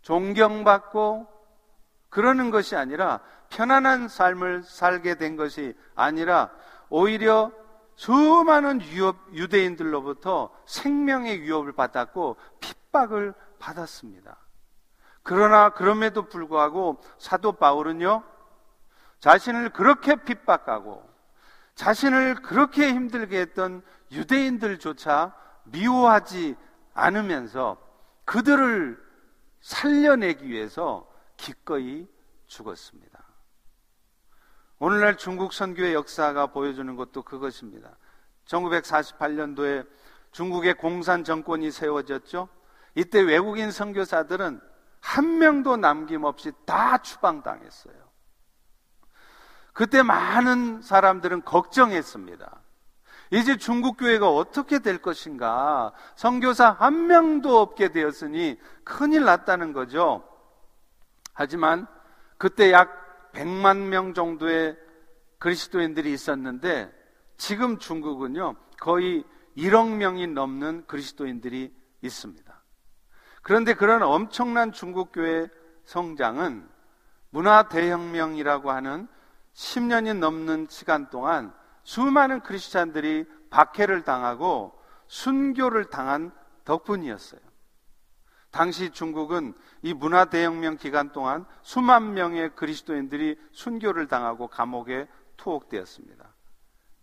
존경받고 0.00 1.28
그러는 2.08 2.50
것이 2.50 2.74
아니라 2.74 3.20
편안한 3.50 4.08
삶을 4.08 4.62
살게 4.62 5.16
된 5.16 5.36
것이 5.36 5.74
아니라 5.94 6.50
오히려 6.88 7.52
수많은 7.96 8.80
유업, 8.92 9.16
유대인들로부터 9.34 10.50
생명의 10.64 11.42
위협을 11.42 11.72
받았고 11.72 12.36
핍박을 12.60 13.34
받았습니다. 13.58 14.45
그러나 15.26 15.70
그럼에도 15.70 16.22
불구하고 16.28 17.00
사도 17.18 17.50
바울은요, 17.50 18.22
자신을 19.18 19.70
그렇게 19.70 20.14
핍박하고 20.14 21.04
자신을 21.74 22.36
그렇게 22.36 22.88
힘들게 22.88 23.40
했던 23.40 23.82
유대인들조차 24.12 25.34
미워하지 25.64 26.54
않으면서 26.94 27.76
그들을 28.24 29.04
살려내기 29.60 30.46
위해서 30.46 31.10
기꺼이 31.36 32.06
죽었습니다. 32.46 33.18
오늘날 34.78 35.16
중국 35.16 35.52
선교의 35.52 35.94
역사가 35.94 36.48
보여주는 36.48 36.94
것도 36.94 37.22
그것입니다. 37.22 37.96
1948년도에 38.46 39.88
중국의 40.30 40.74
공산 40.74 41.24
정권이 41.24 41.72
세워졌죠. 41.72 42.48
이때 42.94 43.20
외국인 43.20 43.72
선교사들은 43.72 44.60
한 45.06 45.38
명도 45.38 45.76
남김없이 45.76 46.50
다 46.64 46.98
추방당했어요. 46.98 47.94
그때 49.72 50.02
많은 50.02 50.82
사람들은 50.82 51.44
걱정했습니다. 51.44 52.60
이제 53.30 53.56
중국 53.56 53.98
교회가 53.98 54.28
어떻게 54.28 54.80
될 54.80 54.98
것인가? 54.98 55.92
선교사 56.16 56.70
한 56.70 57.06
명도 57.06 57.60
없게 57.60 57.92
되었으니 57.92 58.58
큰일 58.82 59.24
났다는 59.24 59.72
거죠. 59.72 60.28
하지만 61.32 61.86
그때 62.36 62.72
약 62.72 63.32
100만 63.32 63.86
명 63.86 64.12
정도의 64.12 64.76
그리스도인들이 65.38 66.12
있었는데 66.12 66.92
지금 67.36 67.78
중국은요, 67.78 68.56
거의 68.80 69.24
1억 69.56 69.88
명이 69.88 70.26
넘는 70.28 70.86
그리스도인들이 70.88 71.72
있습니다. 72.02 72.55
그런데 73.46 73.74
그런 73.74 74.02
엄청난 74.02 74.72
중국 74.72 75.12
교회 75.12 75.46
성장은 75.84 76.68
문화 77.30 77.68
대혁명이라고 77.68 78.72
하는 78.72 79.06
10년이 79.54 80.18
넘는 80.18 80.66
시간 80.68 81.10
동안 81.10 81.54
수많은 81.84 82.40
크리스찬들이 82.40 83.24
박해를 83.50 84.02
당하고 84.02 84.76
순교를 85.06 85.90
당한 85.90 86.32
덕분이었어요. 86.64 87.40
당시 88.50 88.90
중국은 88.90 89.54
이 89.80 89.94
문화 89.94 90.24
대혁명 90.24 90.76
기간 90.76 91.12
동안 91.12 91.46
수만 91.62 92.14
명의 92.14 92.52
그리스도인들이 92.56 93.38
순교를 93.52 94.08
당하고 94.08 94.48
감옥에 94.48 95.06
투옥되었습니다. 95.36 96.34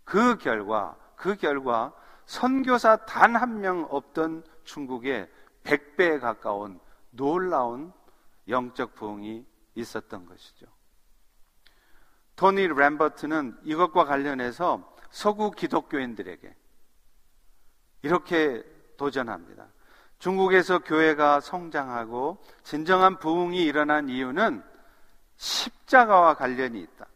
그 0.04 0.36
결과 0.36 0.94
그 1.16 1.36
결과 1.36 1.94
선교사 2.26 2.96
단 3.06 3.34
한 3.34 3.60
명 3.62 3.86
없던 3.88 4.44
중국에 4.64 5.30
100배에 5.64 6.20
가까운 6.20 6.80
놀라운 7.10 7.92
영적 8.48 8.94
부흥이 8.94 9.44
있었던 9.74 10.26
것이죠. 10.26 10.66
토니 12.36 12.68
램버트는 12.68 13.58
이것과 13.64 14.04
관련해서 14.04 14.96
서구 15.10 15.50
기독교인들에게 15.50 16.54
이렇게 18.02 18.64
도전합니다. 18.96 19.68
중국에서 20.18 20.80
교회가 20.80 21.40
성장하고 21.40 22.42
진정한 22.62 23.18
부흥이 23.18 23.62
일어난 23.62 24.08
이유는 24.08 24.62
십자가와 25.36 26.34
관련이 26.34 26.80
있다. 26.80 27.06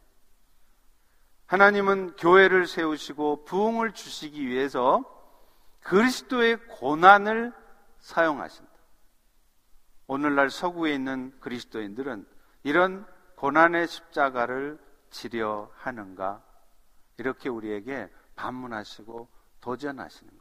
하나님은 1.46 2.16
교회를 2.16 2.66
세우시고 2.66 3.44
부흥을 3.44 3.92
주시기 3.92 4.46
위해서 4.46 5.02
그리스도의 5.82 6.58
고난을 6.68 7.52
사용하신다. 8.00 8.70
오늘날 10.06 10.50
서구에 10.50 10.94
있는 10.94 11.38
그리스도인들은 11.40 12.26
이런 12.62 13.06
고난의 13.36 13.86
십자가를 13.88 14.78
지려 15.10 15.70
하는가? 15.76 16.42
이렇게 17.18 17.48
우리에게 17.48 18.10
반문하시고 18.36 19.28
도전하시는. 19.60 20.32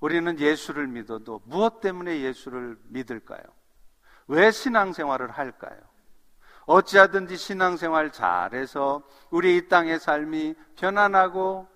우리는 0.00 0.38
예수를 0.38 0.86
믿어도 0.86 1.40
무엇 1.44 1.80
때문에 1.80 2.20
예수를 2.20 2.78
믿을까요? 2.84 3.42
왜 4.28 4.50
신앙생활을 4.50 5.30
할까요? 5.30 5.80
어찌하든지 6.66 7.36
신앙생활 7.36 8.10
잘해서 8.10 9.02
우리 9.30 9.56
이 9.56 9.68
땅의 9.68 10.00
삶이 10.00 10.54
편안하고 10.76 11.68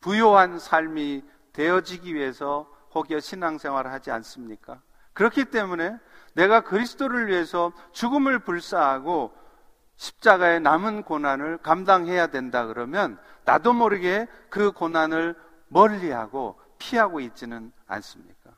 부요한 0.00 0.58
삶이 0.58 1.22
되어지기 1.56 2.14
위해서 2.14 2.70
혹여 2.94 3.18
신앙생활을 3.18 3.90
하지 3.90 4.10
않습니까? 4.10 4.82
그렇기 5.14 5.46
때문에 5.46 5.96
내가 6.34 6.60
그리스도를 6.60 7.28
위해서 7.28 7.72
죽음을 7.92 8.40
불사하고 8.40 9.32
십자가의 9.96 10.60
남은 10.60 11.04
고난을 11.04 11.58
감당해야 11.58 12.26
된다 12.26 12.66
그러면 12.66 13.18
나도 13.46 13.72
모르게 13.72 14.28
그 14.50 14.70
고난을 14.70 15.34
멀리하고 15.68 16.60
피하고 16.78 17.20
있지는 17.20 17.72
않습니까? 17.86 18.50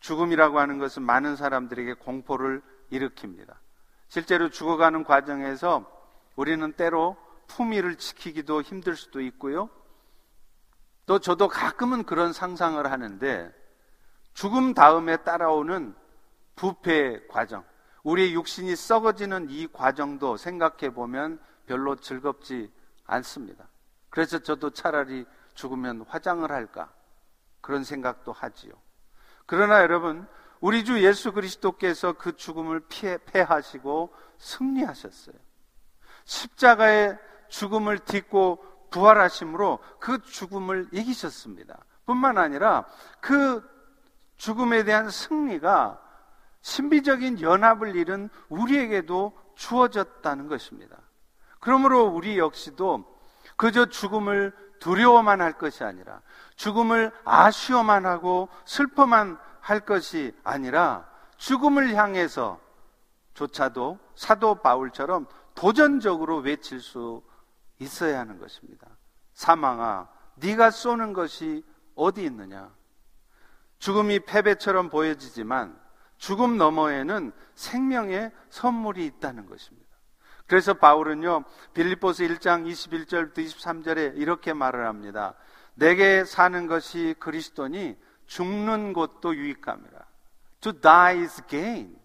죽음이라고 0.00 0.58
하는 0.58 0.78
것은 0.78 1.04
많은 1.04 1.36
사람들에게 1.36 1.94
공포를 1.94 2.60
일으킵니다. 2.90 3.54
실제로 4.08 4.48
죽어가는 4.48 5.04
과정에서 5.04 5.88
우리는 6.34 6.72
때로 6.72 7.16
품위를 7.46 7.96
지키기도 7.96 8.62
힘들 8.62 8.96
수도 8.96 9.20
있고요. 9.20 9.70
또 11.10 11.18
저도 11.18 11.48
가끔은 11.48 12.04
그런 12.04 12.32
상상을 12.32 12.88
하는데 12.88 13.52
죽음 14.32 14.74
다음에 14.74 15.16
따라오는 15.16 15.96
부패 16.54 17.26
과정, 17.26 17.64
우리 18.04 18.32
육신이 18.32 18.76
썩어지는 18.76 19.48
이 19.50 19.66
과정도 19.66 20.36
생각해 20.36 20.94
보면 20.94 21.40
별로 21.66 21.96
즐겁지 21.96 22.72
않습니다. 23.06 23.66
그래서 24.08 24.38
저도 24.38 24.70
차라리 24.70 25.26
죽으면 25.54 26.02
화장을 26.06 26.48
할까 26.48 26.92
그런 27.60 27.82
생각도 27.82 28.30
하지요. 28.30 28.72
그러나 29.46 29.80
여러분, 29.80 30.28
우리 30.60 30.84
주 30.84 31.02
예수 31.02 31.32
그리스도께서 31.32 32.12
그 32.12 32.36
죽음을 32.36 32.82
피해 32.88 33.18
패하시고 33.18 34.14
승리하셨어요. 34.38 35.34
십자가의 36.24 37.18
죽음을 37.48 37.98
딛고 37.98 38.64
부활하심으로 38.90 39.78
그 39.98 40.22
죽음을 40.22 40.88
이기셨습니다. 40.92 41.78
뿐만 42.06 42.38
아니라 42.38 42.84
그 43.20 43.62
죽음에 44.36 44.84
대한 44.84 45.10
승리가 45.10 46.00
신비적인 46.62 47.40
연합을 47.40 47.96
이룬 47.96 48.28
우리에게도 48.48 49.32
주어졌다는 49.54 50.48
것입니다. 50.48 50.96
그러므로 51.60 52.06
우리 52.06 52.38
역시도 52.38 53.04
그저 53.56 53.86
죽음을 53.86 54.52
두려워만 54.80 55.40
할 55.40 55.52
것이 55.52 55.84
아니라 55.84 56.22
죽음을 56.56 57.12
아쉬워만 57.24 58.06
하고 58.06 58.48
슬퍼만 58.64 59.38
할 59.60 59.80
것이 59.80 60.34
아니라 60.42 61.06
죽음을 61.36 61.94
향해서 61.94 62.58
조차도 63.34 63.98
사도 64.14 64.56
바울처럼 64.56 65.26
도전적으로 65.54 66.38
외칠 66.38 66.80
수 66.80 67.22
있어야 67.80 68.20
하는 68.20 68.38
것입니다. 68.38 68.86
사망아, 69.32 70.08
네가 70.36 70.70
쏘는 70.70 71.12
것이 71.12 71.64
어디 71.94 72.24
있느냐? 72.24 72.72
죽음이 73.78 74.20
패배처럼 74.20 74.90
보여지지만 74.90 75.78
죽음 76.18 76.58
너머에는 76.58 77.32
생명의 77.54 78.30
선물이 78.50 79.04
있다는 79.06 79.46
것입니다. 79.46 79.88
그래서 80.46 80.74
바울은요, 80.74 81.44
빌립보스 81.74 82.24
1장 82.24 82.66
21절부터 82.70 83.38
23절에 83.38 84.16
이렇게 84.16 84.52
말을 84.52 84.86
합니다. 84.86 85.34
내게 85.74 86.24
사는 86.24 86.66
것이 86.66 87.14
그리스도니 87.18 87.96
죽는 88.26 88.92
것도 88.92 89.34
유익함이라. 89.34 90.06
To 90.60 90.72
die 90.72 91.20
is 91.22 91.42
gain. 91.46 91.99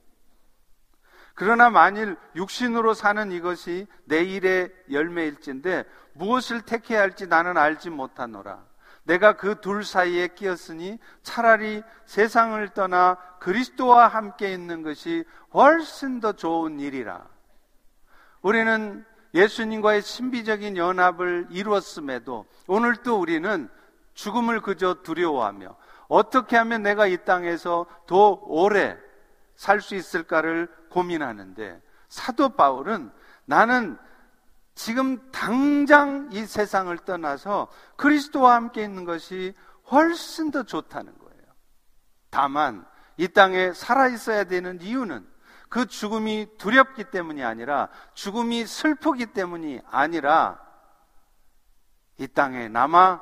그러나 1.36 1.70
만일 1.70 2.16
육신으로 2.36 2.94
사는 2.94 3.32
이것이 3.32 3.88
내 4.06 4.24
일의 4.24 4.74
열매일진데 4.90 5.84
무엇을 6.14 6.62
택해야 6.62 7.02
할지 7.02 7.28
나는 7.28 7.58
알지 7.58 7.90
못하노라. 7.90 8.64
내가 9.04 9.34
그 9.34 9.60
둘 9.62 9.84
사이에 9.84 10.30
끼었으니 10.30 10.98
차라리 11.22 11.84
세상을 12.06 12.68
떠나 12.70 13.18
그리스도와 13.40 14.08
함께 14.08 14.52
있는 14.52 14.82
것이 14.82 15.26
훨씬 15.54 16.22
더 16.22 16.32
좋은 16.32 16.80
일이라. 16.80 17.24
우리는 18.42 19.06
예수님과의 19.34 20.02
신비적인 20.02 20.78
연합을 20.78 21.48
이루었음에도 21.50 22.46
오늘 22.68 22.96
또 23.04 23.20
우리는 23.20 23.70
죽음을 24.14 24.62
그저 24.62 25.04
두려워하며 25.04 25.76
어떻게 26.08 26.56
하면 26.56 26.82
내가 26.82 27.08
이 27.08 27.18
땅에서 27.26 27.86
더 28.08 28.40
오래 28.44 28.98
살 29.56 29.82
수 29.82 29.96
있을까를 29.96 30.68
고민하는데 30.90 31.82
사도 32.08 32.50
바울은 32.50 33.12
나는 33.46 33.98
지금 34.74 35.32
당장 35.32 36.30
이 36.32 36.46
세상을 36.46 36.96
떠나서 37.00 37.70
그리스도와 37.96 38.56
함께 38.56 38.84
있는 38.84 39.06
것이 39.06 39.54
훨씬 39.92 40.52
더 40.52 40.64
좋다는 40.64 41.18
거예요. 41.18 41.44
다만 42.30 42.86
이 43.18 43.28
땅에 43.28 43.72
살아 43.72 44.08
있어야 44.08 44.44
되는 44.44 44.82
이유는 44.82 45.26
그 45.70 45.86
죽음이 45.86 46.58
두렵기 46.58 47.06
때문이 47.06 47.44
아니라 47.44 47.90
죽음이 48.14 48.66
슬프기 48.66 49.28
때문이 49.28 49.82
아니라 49.90 50.60
이 52.18 52.28
땅에 52.28 52.68
남아 52.68 53.22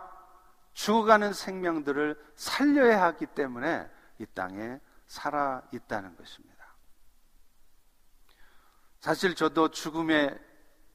죽어가는 0.73 1.33
생명들을 1.33 2.19
살려야 2.35 3.03
하기 3.03 3.27
때문에 3.27 3.89
이 4.19 4.25
땅에 4.33 4.79
살아 5.13 5.61
있다는 5.71 6.17
것입니다. 6.17 6.73
사실 8.99 9.35
저도 9.35 9.69
죽음의 9.69 10.39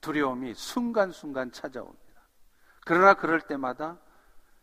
두려움이 0.01 0.55
순간순간 0.55 1.53
찾아옵니다. 1.53 2.23
그러나 2.85 3.15
그럴 3.15 3.41
때마다 3.41 3.97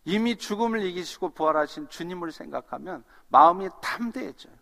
이미 0.04 0.36
죽음을 0.36 0.82
이기시고 0.82 1.30
부활하신 1.30 1.88
주님을 1.88 2.34
생각하면 2.34 3.06
마음이 3.30 3.70
담대해져요. 3.82 4.54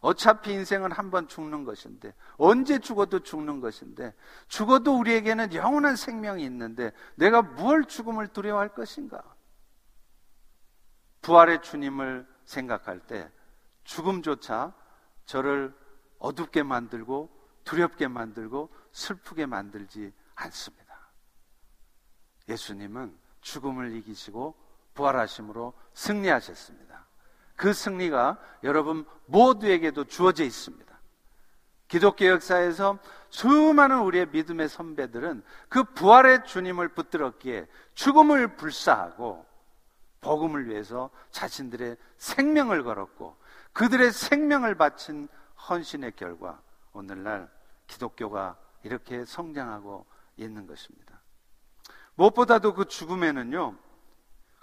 어차피 0.00 0.52
인생은 0.54 0.90
한 0.92 1.10
번 1.10 1.28
죽는 1.28 1.64
것인데, 1.64 2.14
언제 2.38 2.78
죽어도 2.78 3.20
죽는 3.20 3.60
것인데, 3.60 4.14
죽어도 4.48 4.98
우리에게는 4.98 5.52
영원한 5.52 5.96
생명이 5.96 6.42
있는데, 6.44 6.92
내가 7.16 7.42
무엇 7.42 7.86
죽음을 7.90 8.28
두려워할 8.28 8.70
것인가? 8.70 9.22
부활의 11.20 11.60
주님을 11.60 12.26
생각할 12.46 13.00
때, 13.00 13.30
죽음조차 13.90 14.72
저를 15.26 15.74
어둡게 16.20 16.62
만들고, 16.62 17.28
두렵게 17.64 18.06
만들고, 18.06 18.70
슬프게 18.92 19.46
만들지 19.46 20.12
않습니다. 20.36 21.10
예수님은 22.48 23.18
죽음을 23.40 23.92
이기시고 23.96 24.54
부활하심으로 24.94 25.74
승리하셨습니다. 25.94 27.04
그 27.56 27.72
승리가 27.72 28.38
여러분 28.62 29.04
모두에게도 29.26 30.04
주어져 30.04 30.44
있습니다. 30.44 30.88
기독교 31.88 32.26
역사에서 32.26 32.98
수많은 33.30 34.02
우리의 34.02 34.28
믿음의 34.28 34.68
선배들은 34.68 35.42
그 35.68 35.82
부활의 35.82 36.44
주님을 36.44 36.90
붙들었기에 36.90 37.66
죽음을 37.94 38.56
불사하고 38.56 39.44
복음을 40.20 40.68
위해서 40.68 41.10
자신들의 41.32 41.96
생명을 42.18 42.84
걸었고 42.84 43.40
그들의 43.72 44.12
생명을 44.12 44.74
바친 44.74 45.28
헌신의 45.68 46.12
결과 46.16 46.60
오늘날 46.92 47.50
기독교가 47.86 48.56
이렇게 48.82 49.24
성장하고 49.24 50.06
있는 50.36 50.66
것입니다. 50.66 51.20
무엇보다도 52.14 52.74
그 52.74 52.86
죽음에는요, 52.86 53.76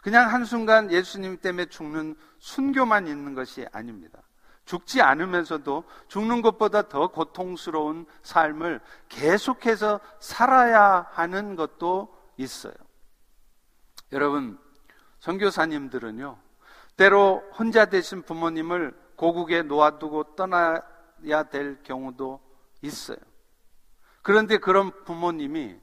그냥 0.01 0.31
한순간 0.31 0.91
예수님 0.91 1.37
때문에 1.39 1.65
죽는 1.65 2.15
순교만 2.39 3.07
있는 3.07 3.33
것이 3.33 3.65
아닙니다. 3.71 4.21
죽지 4.65 5.01
않으면서도 5.01 5.85
죽는 6.07 6.41
것보다 6.41 6.89
더 6.89 7.07
고통스러운 7.07 8.05
삶을 8.21 8.81
계속해서 9.07 9.99
살아야 10.19 11.07
하는 11.11 11.55
것도 11.55 12.13
있어요. 12.35 12.73
여러분, 14.11 14.59
선교사님들은요, 15.19 16.37
때로 16.97 17.43
혼자 17.57 17.85
되신 17.85 18.23
부모님을 18.23 18.97
고국에 19.15 19.61
놓아두고 19.63 20.35
떠나야 20.35 21.43
될 21.51 21.81
경우도 21.83 22.41
있어요. 22.81 23.17
그런데 24.21 24.57
그런 24.57 24.91
부모님이 25.05 25.79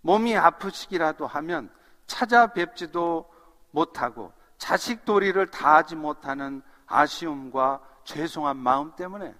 몸이 0.00 0.36
아프시기라도 0.36 1.26
하면 1.26 1.72
찾아뵙지도 2.06 3.30
못하고 3.70 4.32
자식 4.58 5.04
도리를 5.04 5.46
다하지 5.46 5.94
못하는 5.94 6.62
아쉬움과 6.86 7.80
죄송한 8.04 8.56
마음 8.56 8.96
때문에 8.96 9.34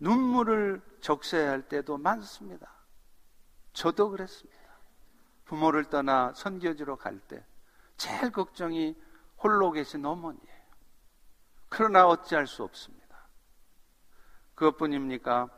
눈물을 0.00 0.82
적셔야 1.00 1.50
할 1.50 1.62
때도 1.62 1.96
많습니다. 1.98 2.72
저도 3.72 4.10
그랬습니다. 4.10 4.60
부모를 5.44 5.84
떠나 5.84 6.32
선교지로 6.34 6.96
갈 6.96 7.20
때 7.20 7.44
제일 7.96 8.30
걱정이 8.30 8.94
홀로 9.46 9.70
계신 9.70 10.04
어머니예요. 10.04 10.56
그러나 11.68 12.08
어찌할 12.08 12.48
수 12.48 12.64
없습니다. 12.64 13.06
그것뿐입니까? 14.56 15.48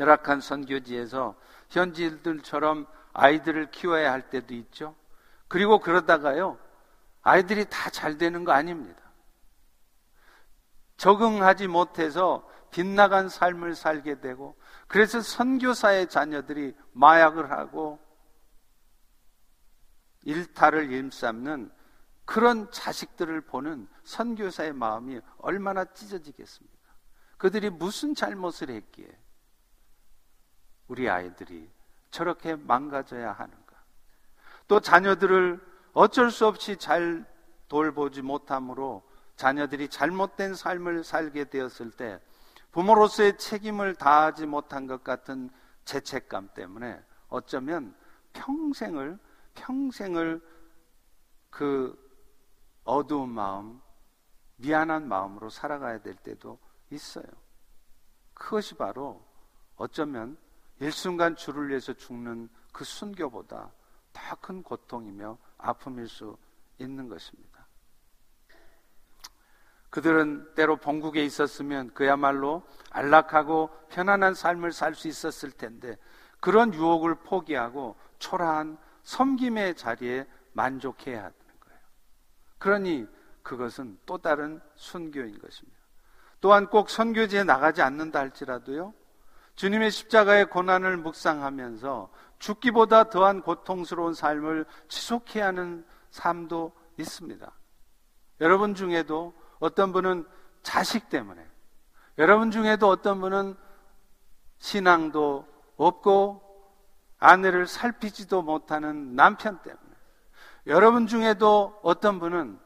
열악한 0.00 0.40
선교지에서 0.40 1.36
현지들처럼 1.68 2.86
아이들을 3.12 3.70
키워야 3.70 4.10
할 4.12 4.30
때도 4.30 4.54
있죠. 4.54 4.96
그리고 5.48 5.78
그러다가요, 5.78 6.58
아이들이 7.22 7.66
다 7.68 7.90
잘 7.90 8.16
되는 8.16 8.44
거 8.44 8.52
아닙니다. 8.52 9.02
적응하지 10.96 11.66
못해서 11.66 12.48
빗나간 12.70 13.28
삶을 13.28 13.74
살게 13.74 14.20
되고, 14.20 14.58
그래서 14.88 15.20
선교사의 15.20 16.08
자녀들이 16.08 16.74
마약을 16.92 17.50
하고 17.50 17.98
일탈을 20.22 20.90
일삼는 20.92 21.70
그런 22.26 22.70
자식들을 22.70 23.40
보는 23.42 23.88
선교사의 24.02 24.74
마음이 24.74 25.20
얼마나 25.38 25.84
찢어지겠습니까? 25.84 26.76
그들이 27.38 27.70
무슨 27.70 28.14
잘못을 28.14 28.68
했기에 28.70 29.08
우리 30.88 31.08
아이들이 31.08 31.70
저렇게 32.10 32.56
망가져야 32.56 33.32
하는가? 33.32 33.76
또 34.68 34.80
자녀들을 34.80 35.64
어쩔 35.92 36.30
수 36.30 36.46
없이 36.46 36.76
잘 36.76 37.24
돌보지 37.68 38.22
못함으로 38.22 39.08
자녀들이 39.36 39.88
잘못된 39.88 40.54
삶을 40.54 41.04
살게 41.04 41.44
되었을 41.44 41.92
때 41.92 42.20
부모로서의 42.72 43.38
책임을 43.38 43.94
다하지 43.94 44.46
못한 44.46 44.86
것 44.86 45.04
같은 45.04 45.50
죄책감 45.84 46.50
때문에 46.54 47.00
어쩌면 47.28 47.94
평생을 48.32 49.18
평생을 49.54 50.42
그 51.50 52.05
어두운 52.86 53.28
마음, 53.28 53.82
미안한 54.56 55.06
마음으로 55.06 55.50
살아가야 55.50 56.00
될 56.00 56.14
때도 56.14 56.58
있어요. 56.90 57.26
그것이 58.32 58.74
바로 58.74 59.22
어쩌면 59.76 60.38
일순간 60.80 61.36
주를 61.36 61.68
위해서 61.68 61.92
죽는 61.92 62.48
그 62.72 62.84
순교보다 62.84 63.70
더 64.12 64.36
큰 64.40 64.62
고통이며 64.62 65.36
아픔일 65.58 66.08
수 66.08 66.38
있는 66.78 67.08
것입니다. 67.08 67.66
그들은 69.90 70.54
때로 70.54 70.76
본국에 70.76 71.24
있었으면 71.24 71.92
그야말로 71.94 72.62
안락하고 72.90 73.70
편안한 73.88 74.34
삶을 74.34 74.72
살 74.72 74.94
수 74.94 75.08
있었을 75.08 75.50
텐데 75.50 75.96
그런 76.40 76.72
유혹을 76.72 77.16
포기하고 77.16 77.96
초라한 78.18 78.78
섬김의 79.02 79.76
자리에 79.76 80.26
만족해야 80.52 81.30
거예요. 81.30 81.45
그러니 82.58 83.06
그것은 83.42 83.98
또 84.06 84.18
다른 84.18 84.60
순교인 84.74 85.38
것입니다. 85.38 85.78
또한 86.40 86.66
꼭 86.66 86.90
선교지에 86.90 87.44
나가지 87.44 87.82
않는다 87.82 88.20
할지라도요, 88.20 88.94
주님의 89.54 89.90
십자가의 89.90 90.46
고난을 90.46 90.98
묵상하면서 90.98 92.10
죽기보다 92.38 93.08
더한 93.10 93.40
고통스러운 93.42 94.12
삶을 94.12 94.66
지속해야 94.88 95.46
하는 95.46 95.86
삶도 96.10 96.72
있습니다. 96.98 97.50
여러분 98.40 98.74
중에도 98.74 99.34
어떤 99.58 99.92
분은 99.92 100.26
자식 100.62 101.08
때문에, 101.08 101.46
여러분 102.18 102.50
중에도 102.50 102.88
어떤 102.88 103.20
분은 103.20 103.56
신앙도 104.58 105.46
없고 105.76 106.42
아내를 107.18 107.66
살피지도 107.66 108.42
못하는 108.42 109.14
남편 109.14 109.62
때문에, 109.62 109.85
여러분 110.66 111.06
중에도 111.06 111.78
어떤 111.82 112.18
분은 112.18 112.58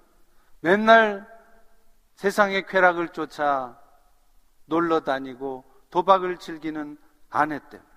맨날 0.61 1.29
세상의 2.15 2.67
쾌락을 2.67 3.11
쫓아 3.11 3.79
놀러 4.65 5.01
다니고 5.01 5.65
도박을 5.91 6.39
즐기는 6.39 6.97
아내 7.29 7.59
때문에, 7.69 7.91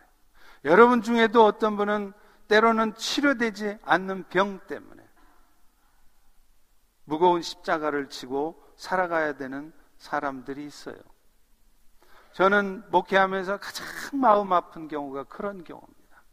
여러분 0.65 1.01
중에도 1.01 1.45
어떤 1.45 1.77
분은 1.77 2.13
때로는 2.47 2.95
치료되지 2.95 3.79
않는 3.83 4.25
병 4.29 4.59
때문에 4.67 5.07
무거운 7.05 7.41
십자가를 7.41 8.09
지고 8.09 8.61
살아가야 8.75 9.33
되는 9.33 9.73
사람들이 9.97 10.65
있어요. 10.65 10.97
저는 12.33 12.83
목회하면서 12.89 13.57
가장 13.57 13.85
마음 14.19 14.51
아픈 14.51 14.87
경우가 14.87 15.25
그런 15.25 15.63
경우입니다. 15.63 16.23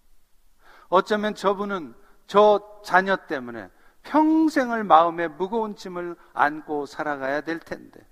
어쩌면 0.88 1.34
저분은 1.34 1.94
저 2.30 2.80
자녀 2.84 3.16
때문에 3.16 3.68
평생을 4.04 4.84
마음에 4.84 5.26
무거운 5.26 5.74
짐을 5.74 6.14
안고 6.32 6.86
살아가야 6.86 7.40
될 7.40 7.58
텐데, 7.58 8.06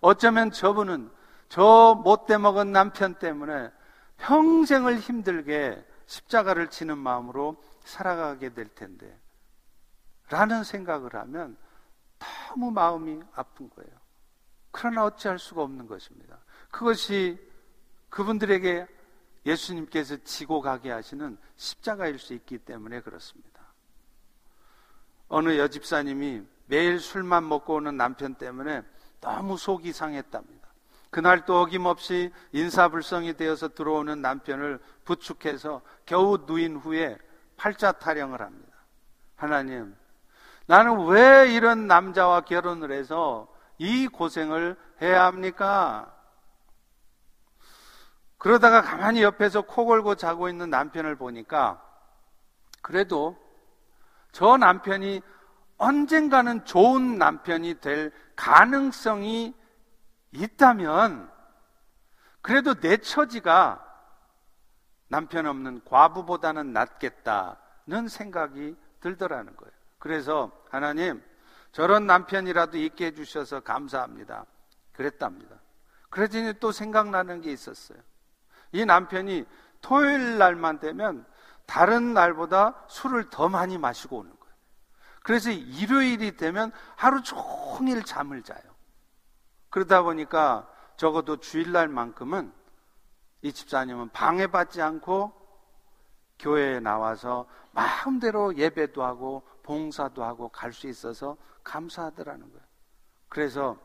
어쩌면 0.00 0.50
저분은 0.50 1.10
저 1.50 2.00
못돼 2.02 2.38
먹은 2.38 2.72
남편 2.72 3.16
때문에 3.16 3.70
평생을 4.16 5.00
힘들게 5.00 5.86
십자가를 6.06 6.70
지는 6.70 6.96
마음으로 6.96 7.62
살아가게 7.84 8.54
될 8.54 8.68
텐데, 8.68 9.20
라는 10.30 10.64
생각을 10.64 11.14
하면 11.14 11.58
너무 12.48 12.70
마음이 12.70 13.20
아픈 13.34 13.68
거예요. 13.68 13.90
그러나 14.70 15.04
어찌할 15.04 15.38
수가 15.38 15.60
없는 15.60 15.88
것입니다. 15.88 16.38
그것이 16.70 17.38
그분들에게 18.08 18.86
예수님께서 19.46 20.16
지고 20.24 20.60
가게 20.60 20.90
하시는 20.90 21.38
십자가일 21.56 22.18
수 22.18 22.34
있기 22.34 22.58
때문에 22.58 23.00
그렇습니다. 23.00 23.62
어느 25.28 25.56
여집사님이 25.56 26.42
매일 26.66 27.00
술만 27.00 27.48
먹고 27.48 27.74
오는 27.76 27.96
남편 27.96 28.34
때문에 28.34 28.82
너무 29.20 29.56
속이 29.56 29.92
상했답니다. 29.92 30.66
그날 31.10 31.46
또 31.46 31.60
어김없이 31.60 32.32
인사불성이 32.52 33.34
되어서 33.34 33.68
들어오는 33.68 34.20
남편을 34.20 34.80
부축해서 35.04 35.80
겨우 36.04 36.38
누인 36.46 36.76
후에 36.76 37.16
팔자 37.56 37.92
타령을 37.92 38.42
합니다. 38.42 38.76
하나님, 39.36 39.96
나는 40.66 41.06
왜 41.06 41.52
이런 41.54 41.86
남자와 41.86 42.42
결혼을 42.42 42.92
해서 42.92 43.48
이 43.78 44.08
고생을 44.08 44.76
해야 45.00 45.24
합니까? 45.24 46.15
그러다가 48.46 48.80
가만히 48.80 49.24
옆에서 49.24 49.62
코 49.62 49.86
골고 49.86 50.14
자고 50.14 50.48
있는 50.48 50.70
남편을 50.70 51.16
보니까 51.16 51.82
그래도 52.80 53.36
저 54.30 54.56
남편이 54.56 55.20
언젠가는 55.78 56.64
좋은 56.64 57.18
남편이 57.18 57.80
될 57.80 58.12
가능성이 58.36 59.52
있다면 60.30 61.28
그래도 62.40 62.74
내 62.74 62.98
처지가 62.98 63.84
남편 65.08 65.46
없는 65.46 65.82
과부보다는 65.84 66.72
낫겠다는 66.72 68.06
생각이 68.08 68.76
들더라는 69.00 69.56
거예요. 69.56 69.72
그래서 69.98 70.52
하나님 70.70 71.20
저런 71.72 72.06
남편이라도 72.06 72.78
있게 72.78 73.06
해주셔서 73.06 73.58
감사합니다. 73.64 74.46
그랬답니다. 74.92 75.56
그러더니 76.10 76.54
또 76.60 76.70
생각나는 76.70 77.40
게 77.40 77.50
있었어요. 77.50 77.98
이 78.76 78.84
남편이 78.84 79.46
토요일 79.80 80.38
날만 80.38 80.80
되면 80.80 81.26
다른 81.64 82.12
날보다 82.12 82.84
술을 82.88 83.30
더 83.30 83.48
많이 83.48 83.78
마시고 83.78 84.18
오는 84.18 84.30
거예요. 84.30 84.54
그래서 85.22 85.50
일요일이 85.50 86.36
되면 86.36 86.72
하루 86.94 87.22
종일 87.22 88.04
잠을 88.04 88.42
자요. 88.42 88.60
그러다 89.70 90.02
보니까 90.02 90.68
적어도 90.96 91.38
주일날만큼은 91.38 92.52
이 93.42 93.52
집사님은 93.52 94.10
방해받지 94.10 94.82
않고 94.82 95.32
교회에 96.38 96.80
나와서 96.80 97.46
마음대로 97.72 98.56
예배도 98.56 99.02
하고 99.02 99.42
봉사도 99.62 100.22
하고 100.22 100.48
갈 100.50 100.72
수 100.72 100.86
있어서 100.86 101.36
감사하더라는 101.64 102.42
거예요. 102.52 102.66
그래서 103.28 103.76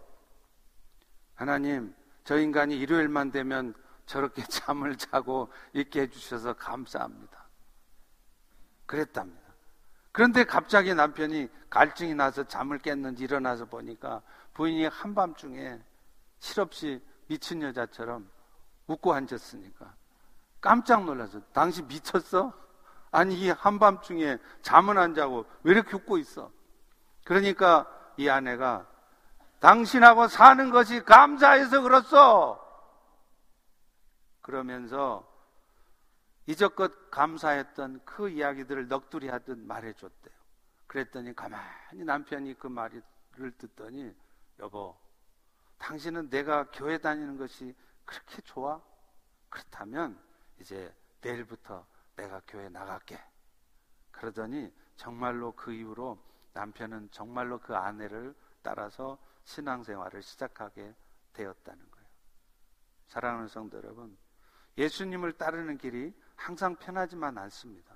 하나님, 1.33 1.95
저 2.23 2.37
인간이 2.37 2.77
일요일만 2.77 3.31
되면 3.31 3.73
저렇게 4.05 4.43
잠을 4.49 4.97
자고 4.97 5.51
있게 5.73 6.01
해주셔서 6.01 6.53
감사합니다. 6.53 7.45
그랬답니다. 8.85 9.41
그런데 10.11 10.43
갑자기 10.43 10.93
남편이 10.93 11.47
갈증이 11.69 12.13
나서 12.15 12.43
잠을 12.43 12.79
깼는지 12.79 13.23
일어나서 13.23 13.65
보니까 13.65 14.21
부인이 14.53 14.85
한밤중에 14.85 15.79
실없이 16.39 17.01
미친 17.27 17.61
여자처럼 17.61 18.29
웃고 18.87 19.13
앉았으니까 19.13 19.93
깜짝 20.59 21.05
놀라서 21.05 21.39
당신 21.53 21.87
미쳤어? 21.87 22.53
아니 23.11 23.39
이 23.39 23.49
한밤중에 23.49 24.37
잠은 24.61 24.97
안 24.97 25.15
자고 25.15 25.45
왜 25.63 25.73
이렇게 25.73 25.95
웃고 25.95 26.17
있어? 26.17 26.51
그러니까 27.23 27.87
이 28.17 28.27
아내가 28.27 28.85
당신하고 29.59 30.27
사는 30.27 30.71
것이 30.71 31.03
감사해서 31.03 31.81
그렇소. 31.81 32.59
그러면서 34.41 35.29
이적껏 36.47 37.11
감사했던 37.11 38.03
그 38.05 38.29
이야기들을 38.29 38.87
넋두리 38.87 39.29
하듯 39.29 39.57
말해줬대요. 39.59 40.35
그랬더니 40.87 41.35
가만히 41.35 42.03
남편이 42.03 42.55
그 42.55 42.67
말을 42.67 43.01
듣더니 43.57 44.13
여보, 44.59 44.97
당신은 45.77 46.29
내가 46.29 46.69
교회 46.71 46.97
다니는 46.97 47.37
것이 47.37 47.75
그렇게 48.05 48.41
좋아? 48.41 48.81
그렇다면 49.49 50.21
이제 50.59 50.93
내일부터 51.21 51.85
내가 52.15 52.41
교회 52.47 52.69
나갈게. 52.69 53.19
그러더니 54.11 54.71
정말로 54.95 55.51
그 55.53 55.71
이후로 55.71 56.21
남편은 56.53 57.09
정말로 57.11 57.57
그 57.59 57.75
아내를 57.75 58.35
따라서 58.61 59.17
신앙생활을 59.45 60.21
시작하게 60.21 60.93
되었다는 61.33 61.91
거예요. 61.91 62.07
사랑하는 63.07 63.47
성도 63.47 63.77
여러분, 63.77 64.17
예수님을 64.77 65.33
따르는 65.33 65.77
길이 65.77 66.13
항상 66.35 66.75
편하지만 66.75 67.37
않습니다. 67.37 67.95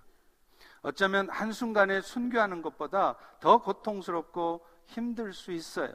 어쩌면 0.81 1.29
한순간에 1.29 2.01
순교하는 2.01 2.61
것보다 2.61 3.15
더 3.39 3.57
고통스럽고 3.57 4.65
힘들 4.85 5.33
수 5.33 5.51
있어요. 5.51 5.93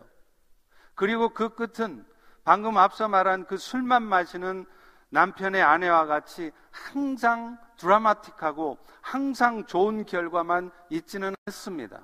그리고 0.95 1.29
그 1.29 1.55
끝은 1.55 2.05
방금 2.45 2.77
앞서 2.77 3.07
말한 3.09 3.47
그 3.47 3.57
술만 3.57 4.03
마시는 4.03 4.67
남편의 5.11 5.63
아내와 5.63 6.07
같이 6.07 6.51
항상 6.71 7.59
드라마틱하고 7.77 8.79
항상 9.01 9.65
좋은 9.67 10.05
결과만 10.05 10.71
있지는 10.91 11.35
않습니다. 11.47 12.03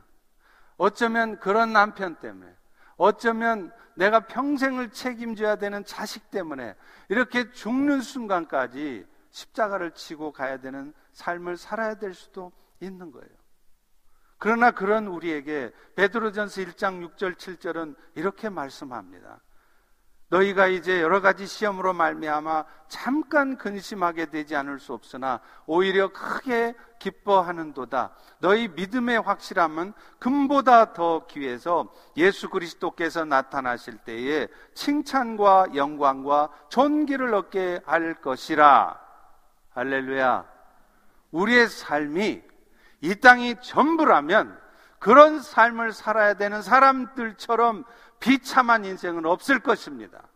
어쩌면 0.76 1.38
그런 1.38 1.72
남편 1.72 2.16
때문에, 2.16 2.54
어쩌면 2.96 3.72
내가 3.94 4.20
평생을 4.26 4.90
책임져야 4.90 5.56
되는 5.56 5.84
자식 5.84 6.30
때문에 6.30 6.74
이렇게 7.08 7.50
죽는 7.50 8.00
순간까지 8.00 9.06
십자가를 9.30 9.92
치고 9.92 10.32
가야 10.32 10.58
되는 10.58 10.94
삶을 11.12 11.56
살아야 11.56 11.94
될 11.94 12.14
수도 12.14 12.52
있는 12.80 13.10
거예요. 13.10 13.28
그러나 14.38 14.70
그런 14.70 15.06
우리에게 15.06 15.72
베드로전서 15.94 16.60
1장 16.62 17.16
6절 17.16 17.36
7절은 17.36 17.96
이렇게 18.14 18.48
말씀합니다. 18.48 19.40
너희가 20.28 20.66
이제 20.66 21.00
여러 21.00 21.20
가지 21.20 21.46
시험으로 21.46 21.92
말미암아 21.92 22.64
잠깐 22.88 23.56
근심하게 23.56 24.26
되지 24.26 24.56
않을 24.56 24.80
수 24.80 24.92
없으나 24.92 25.40
오히려 25.66 26.08
크게 26.08 26.74
기뻐하는도다. 26.98 28.10
너희 28.38 28.68
믿음의 28.68 29.20
확실함은 29.20 29.92
금보다 30.18 30.92
더 30.92 31.26
귀해서 31.26 31.92
예수 32.16 32.48
그리스도께서 32.48 33.24
나타나실 33.24 33.98
때에 33.98 34.48
칭찬과 34.74 35.68
영광과 35.74 36.50
존귀를 36.70 37.34
얻게 37.34 37.80
할 37.86 38.14
것이라. 38.20 38.98
할렐루야. 39.70 40.44
우리의 41.30 41.68
삶이 41.68 42.42
이 43.02 43.14
땅이 43.16 43.56
전부라면 43.60 44.58
그런 44.98 45.40
삶을 45.40 45.92
살아야 45.92 46.34
되는 46.34 46.62
사람들처럼 46.62 47.84
비참한 48.20 48.84
인생은 48.84 49.26
없을 49.26 49.60
것입니다. 49.60 50.28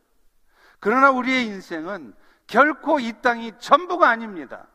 그러나 0.79 1.11
우리의 1.11 1.47
인생은 1.47 2.15
결코 2.47 2.99
이 2.99 3.13
땅이 3.21 3.53
전부가 3.59 4.09
아닙니다. 4.09 4.67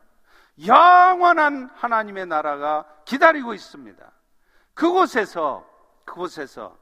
영원한 0.66 1.70
하나님의 1.74 2.28
나라가 2.28 2.86
기다리고 3.06 3.54
있습니다. 3.54 4.12
그곳에서, 4.74 5.70
그곳에서 6.06 6.78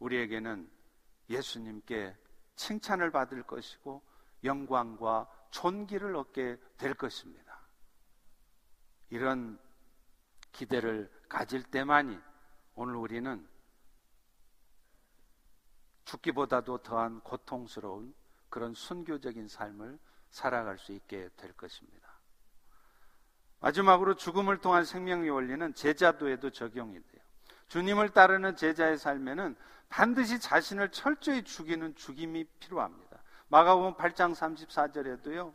우리에게는 0.00 0.68
예수님께 1.30 2.16
칭찬을 2.56 3.10
받을 3.10 3.42
것이고 3.42 4.02
영광과 4.44 5.28
존귀를 5.50 6.16
얻게 6.16 6.58
될 6.76 6.94
것입니다. 6.94 7.60
이런 9.10 9.58
기대를 10.50 11.10
가질 11.28 11.62
때만이 11.62 12.18
오늘 12.74 12.96
우리는 12.96 13.46
죽기보다도 16.04 16.78
더한 16.78 17.20
고통스러운 17.20 18.14
그런 18.48 18.74
순교적인 18.74 19.48
삶을 19.48 19.98
살아갈 20.30 20.78
수 20.78 20.92
있게 20.92 21.28
될 21.36 21.52
것입니다. 21.52 22.08
마지막으로 23.60 24.14
죽음을 24.14 24.58
통한 24.58 24.84
생명의 24.84 25.30
원리는 25.30 25.72
제자도에도 25.74 26.50
적용이 26.50 26.94
돼요. 26.94 27.22
주님을 27.68 28.10
따르는 28.10 28.56
제자의 28.56 28.98
삶에는 28.98 29.56
반드시 29.88 30.40
자신을 30.40 30.90
철저히 30.90 31.42
죽이는 31.42 31.94
죽임이 31.94 32.44
필요합니다. 32.58 33.22
마가복음 33.48 33.94
8장 33.94 34.34
34절에도요. 34.34 35.52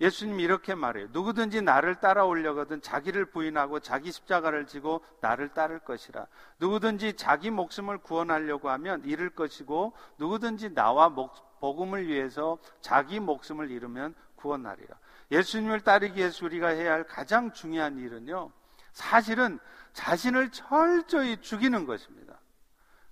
예수님이 0.00 0.42
이렇게 0.42 0.74
말해요. 0.74 1.08
누구든지 1.10 1.62
나를 1.62 1.96
따라오려거든 1.96 2.82
자기를 2.82 3.26
부인하고 3.26 3.80
자기 3.80 4.12
십자가를 4.12 4.66
지고 4.66 5.02
나를 5.20 5.48
따를 5.50 5.78
것이라. 5.78 6.26
누구든지 6.58 7.14
자기 7.14 7.50
목숨을 7.50 7.98
구원하려고 7.98 8.68
하면 8.70 9.02
잃을 9.04 9.30
것이고 9.30 9.94
누구든지 10.18 10.74
나와 10.74 11.08
목, 11.08 11.32
복음을 11.60 12.06
위해서 12.06 12.58
자기 12.82 13.20
목숨을 13.20 13.70
잃으면 13.70 14.14
구원하리라. 14.36 14.96
예수님을 15.30 15.80
따르기 15.80 16.18
위해서 16.18 16.44
우리가 16.44 16.68
해야 16.68 16.92
할 16.92 17.04
가장 17.04 17.52
중요한 17.52 17.98
일은요. 17.98 18.50
사실은 18.92 19.58
자신을 19.94 20.50
철저히 20.50 21.40
죽이는 21.40 21.86
것입니다. 21.86 22.38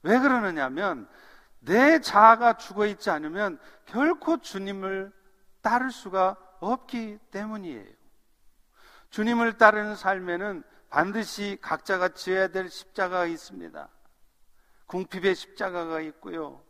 왜 0.02 0.18
그러느냐면 0.18 1.08
내 1.60 1.98
자아가 2.00 2.58
죽어 2.58 2.84
있지 2.86 3.08
않으면 3.08 3.58
결코 3.86 4.36
주님을 4.36 5.10
따를 5.62 5.90
수가 5.90 6.36
없기 6.72 7.18
때문이에요. 7.30 7.84
주님을 9.10 9.58
따르는 9.58 9.96
삶에는 9.96 10.64
반드시 10.88 11.58
각자가 11.60 12.08
지어야 12.08 12.48
될 12.48 12.68
십자가가 12.68 13.26
있습니다. 13.26 13.88
궁핍의 14.86 15.34
십자가가 15.34 16.00
있고요. 16.00 16.62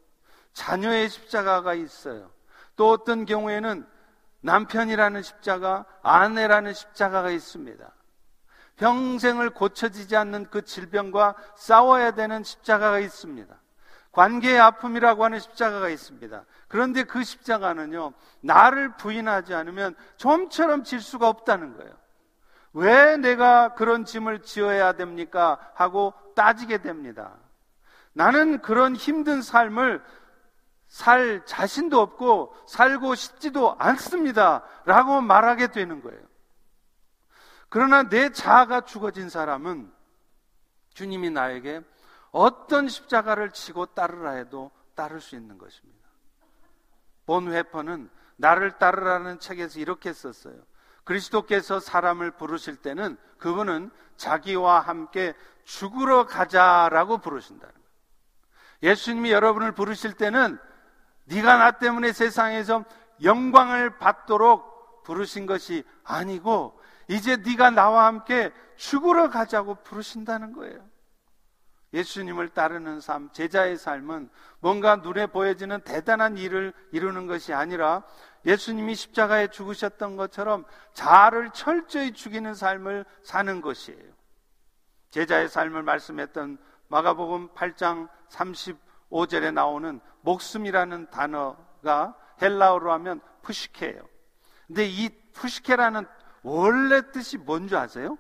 자녀의 0.52 1.08
십자가가 1.08 1.74
있어요. 1.74 2.30
또 2.76 2.90
어떤 2.90 3.24
경우에는 3.24 3.86
남편이라는 4.40 5.22
십자가, 5.22 5.86
아내라는 6.02 6.74
십자가가 6.74 7.30
있습니다. 7.30 7.92
평생을 8.76 9.50
고쳐지지 9.50 10.16
않는 10.16 10.50
그 10.50 10.62
질병과 10.62 11.34
싸워야 11.56 12.10
되는 12.12 12.42
십자가가 12.42 12.98
있습니다. 12.98 13.54
관계의 14.14 14.58
아픔이라고 14.58 15.24
하는 15.24 15.40
십자가가 15.40 15.88
있습니다. 15.88 16.44
그런데 16.68 17.02
그 17.02 17.22
십자가는요, 17.22 18.12
나를 18.40 18.96
부인하지 18.96 19.54
않으면 19.54 19.94
좀처럼 20.16 20.84
질 20.84 21.00
수가 21.00 21.28
없다는 21.28 21.76
거예요. 21.76 21.92
왜 22.72 23.16
내가 23.16 23.74
그런 23.74 24.04
짐을 24.04 24.42
지어야 24.42 24.92
됩니까? 24.92 25.58
하고 25.74 26.14
따지게 26.34 26.78
됩니다. 26.78 27.32
나는 28.12 28.60
그런 28.62 28.94
힘든 28.94 29.42
삶을 29.42 30.02
살 30.86 31.44
자신도 31.44 32.00
없고 32.00 32.54
살고 32.68 33.16
싶지도 33.16 33.74
않습니다. 33.78 34.62
라고 34.84 35.20
말하게 35.20 35.68
되는 35.68 36.02
거예요. 36.02 36.20
그러나 37.68 38.08
내 38.08 38.30
자아가 38.30 38.82
죽어진 38.82 39.28
사람은 39.28 39.92
주님이 40.94 41.30
나에게 41.30 41.80
어떤 42.34 42.88
십자가를 42.88 43.52
치고 43.52 43.86
따르라 43.86 44.32
해도 44.32 44.72
따를 44.96 45.20
수 45.20 45.36
있는 45.36 45.56
것입니다. 45.56 46.08
본 47.26 47.52
회퍼는 47.52 48.10
나를 48.36 48.76
따르라는 48.78 49.38
책에서 49.38 49.78
이렇게 49.78 50.12
썼어요. 50.12 50.56
그리스도께서 51.04 51.78
사람을 51.78 52.32
부르실 52.32 52.74
때는 52.74 53.16
그분은 53.38 53.92
자기와 54.16 54.80
함께 54.80 55.32
죽으러 55.62 56.26
가자라고 56.26 57.18
부르신다는 57.18 57.72
거예요. 57.72 57.86
예수님이 58.82 59.30
여러분을 59.30 59.70
부르실 59.70 60.14
때는 60.14 60.58
네가 61.26 61.56
나 61.56 61.70
때문에 61.70 62.12
세상에서 62.12 62.84
영광을 63.22 63.98
받도록 63.98 65.04
부르신 65.04 65.46
것이 65.46 65.84
아니고 66.02 66.80
이제 67.06 67.36
네가 67.36 67.70
나와 67.70 68.06
함께 68.06 68.52
죽으러 68.74 69.30
가자고 69.30 69.76
부르신다는 69.84 70.52
거예요. 70.52 70.93
예수님을 71.94 72.48
따르는 72.48 73.00
삶, 73.00 73.30
제자의 73.32 73.78
삶은 73.78 74.28
뭔가 74.58 74.96
눈에 74.96 75.26
보여지는 75.28 75.80
대단한 75.82 76.36
일을 76.36 76.74
이루는 76.90 77.28
것이 77.28 77.54
아니라 77.54 78.02
예수님이 78.44 78.96
십자가에 78.96 79.46
죽으셨던 79.48 80.16
것처럼 80.16 80.64
자아를 80.92 81.50
철저히 81.52 82.12
죽이는 82.12 82.54
삶을 82.54 83.06
사는 83.22 83.60
것이에요. 83.60 84.12
제자의 85.10 85.48
삶을 85.48 85.84
말씀했던 85.84 86.58
마가복음 86.88 87.50
8장 87.50 88.08
35절에 88.28 89.54
나오는 89.54 90.00
목숨이라는 90.22 91.10
단어가 91.10 92.16
헬라어로 92.42 92.92
하면 92.92 93.20
푸시케예요. 93.42 94.02
근데 94.66 94.86
이 94.86 95.08
푸시케라는 95.32 96.06
원래 96.42 97.10
뜻이 97.12 97.38
뭔지 97.38 97.76
아세요? 97.76 98.18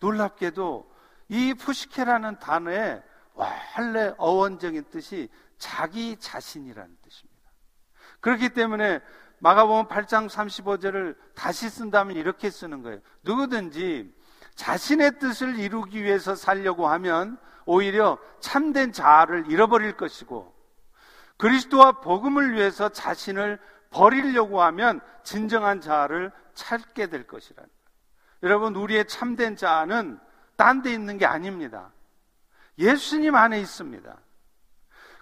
놀랍게도 0.00 0.87
이 1.28 1.54
푸시케라는 1.54 2.38
단어의 2.38 3.02
원래 3.34 4.12
어원적인 4.16 4.84
뜻이 4.90 5.28
자기 5.58 6.16
자신이라는 6.16 6.96
뜻입니다. 7.02 7.38
그렇기 8.20 8.50
때문에 8.50 9.00
마가복음 9.40 9.86
8장 9.86 10.28
35절을 10.28 11.16
다시 11.34 11.68
쓴다면 11.68 12.16
이렇게 12.16 12.50
쓰는 12.50 12.82
거예요. 12.82 13.00
누구든지 13.22 14.12
자신의 14.56 15.18
뜻을 15.20 15.58
이루기 15.58 16.02
위해서 16.02 16.34
살려고 16.34 16.88
하면 16.88 17.38
오히려 17.64 18.18
참된 18.40 18.92
자아를 18.92 19.50
잃어버릴 19.50 19.96
것이고 19.96 20.52
그리스도와 21.36 22.00
복음을 22.00 22.54
위해서 22.54 22.88
자신을 22.88 23.60
버리려고 23.90 24.62
하면 24.62 25.00
진정한 25.22 25.80
자아를 25.80 26.32
찾게 26.54 27.06
될 27.08 27.26
것이라는 27.26 27.68
거예요. 27.68 27.88
여러분, 28.42 28.74
우리의 28.74 29.06
참된 29.06 29.54
자아는 29.56 30.18
딴 30.58 30.82
데 30.82 30.92
있는 30.92 31.16
게 31.18 31.24
아닙니다. 31.24 31.92
예수님 32.78 33.34
안에 33.34 33.60
있습니다. 33.60 34.16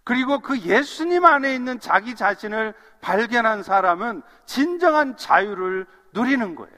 그리고 0.03 0.41
그 0.41 0.59
예수님 0.61 1.25
안에 1.25 1.55
있는 1.55 1.79
자기 1.79 2.15
자신을 2.15 2.75
발견한 3.01 3.63
사람은 3.63 4.23
진정한 4.47 5.17
자유를 5.17 5.87
누리는 6.13 6.55
거예요. 6.55 6.77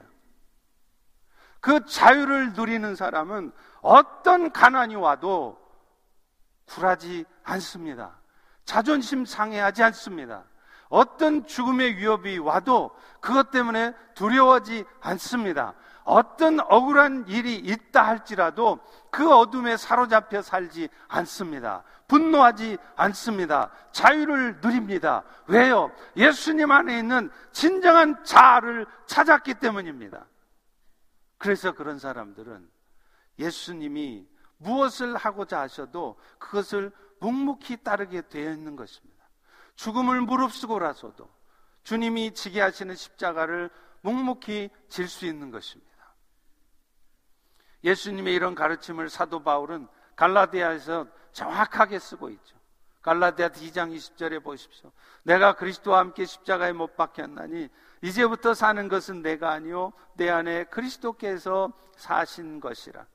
그 1.61 1.85
자유를 1.85 2.53
누리는 2.53 2.95
사람은 2.95 3.51
어떤 3.81 4.51
가난이 4.51 4.95
와도 4.95 5.57
굴하지 6.65 7.25
않습니다. 7.43 8.19
자존심 8.65 9.25
상해하지 9.25 9.83
않습니다. 9.83 10.43
어떤 10.89 11.45
죽음의 11.45 11.97
위협이 11.97 12.39
와도 12.39 12.91
그것 13.21 13.51
때문에 13.51 13.93
두려워하지 14.15 14.83
않습니다. 15.01 15.75
어떤 16.09 16.59
억울한 16.59 17.25
일이 17.27 17.55
있다 17.55 18.05
할지라도 18.05 18.79
그 19.11 19.31
어둠에 19.31 19.77
사로잡혀 19.77 20.41
살지 20.41 20.89
않습니다. 21.07 21.83
분노하지 22.07 22.77
않습니다. 22.95 23.71
자유를 23.91 24.59
누립니다. 24.61 25.23
왜요? 25.47 25.91
예수님 26.17 26.71
안에 26.71 26.97
있는 26.99 27.29
진정한 27.51 28.23
자아를 28.23 28.87
찾았기 29.05 29.55
때문입니다. 29.55 30.25
그래서 31.37 31.73
그런 31.73 31.99
사람들은 31.99 32.67
예수님이 33.37 34.27
무엇을 34.57 35.15
하고자 35.15 35.61
하셔도 35.61 36.19
그것을 36.39 36.91
묵묵히 37.19 37.83
따르게 37.83 38.23
되어 38.27 38.51
있는 38.51 38.75
것입니다. 38.75 39.29
죽음을 39.75 40.21
무릅쓰고라서도 40.21 41.29
주님이 41.83 42.33
지게 42.33 42.61
하시는 42.61 42.93
십자가를 42.95 43.69
묵묵히 44.01 44.69
질 44.89 45.07
수 45.07 45.25
있는 45.25 45.51
것입니다. 45.51 45.88
예수님의 47.83 48.33
이런 48.33 48.55
가르침을 48.55 49.09
사도 49.09 49.41
바울은 49.41 49.87
갈라디아에서 50.15 51.07
정확하게 51.31 51.99
쓰고 51.99 52.29
있죠. 52.31 52.57
갈라디아 53.01 53.49
2장 53.49 53.95
20절에 53.95 54.43
보십시오. 54.43 54.91
내가 55.23 55.53
그리스도와 55.53 55.99
함께 55.99 56.25
십자가에 56.25 56.73
못 56.73 56.95
박혔나니 56.97 57.69
이제부터 58.01 58.53
사는 58.53 58.87
것은 58.89 59.21
내가 59.21 59.51
아니요 59.51 59.93
내 60.15 60.29
안에 60.29 60.65
그리스도께서 60.65 61.71
사신 61.95 62.59
것이라. 62.59 63.05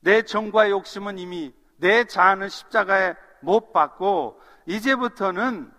내 0.00 0.22
정과 0.22 0.70
욕심은 0.70 1.18
이미 1.18 1.54
내 1.76 2.04
자아는 2.04 2.48
십자가에 2.48 3.14
못 3.40 3.72
박고 3.72 4.40
이제부터는 4.66 5.72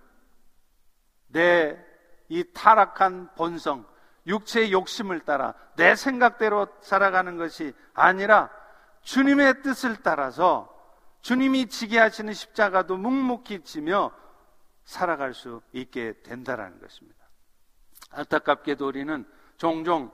내 1.28 1.86
이 2.30 2.43
타락한 2.53 3.36
본성, 3.36 3.86
육체의 4.28 4.71
욕심을 4.71 5.21
따라 5.21 5.53
내 5.76 5.95
생각대로 5.95 6.67
살아가는 6.82 7.38
것이 7.38 7.73
아니라 7.93 8.49
주님의 9.01 9.61
뜻을 9.61 9.97
따라서 9.97 10.71
주님이 11.21 11.67
지게 11.67 11.99
하시는 11.99 12.34
십자가도 12.34 12.97
묵묵히 12.97 13.63
지며 13.63 14.11
살아갈 14.84 15.34
수 15.34 15.61
있게 15.73 16.13
된다라는 16.23 16.80
것입니다. 16.80 17.26
안타깝게도 18.11 18.88
우리는 18.88 19.26
종종 19.57 20.11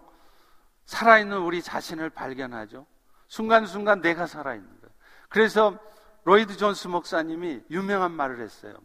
살아있는 0.85 1.37
우리 1.39 1.61
자신을 1.61 2.09
발견하죠. 2.09 2.85
순간순간 3.27 4.01
내가 4.01 4.27
살아있는 4.27 4.67
거예요. 4.67 4.93
그래서 5.29 5.77
로이드 6.23 6.57
존스 6.57 6.87
목사님이 6.87 7.61
유명한 7.69 8.11
말을 8.11 8.39
했어요. 8.39 8.75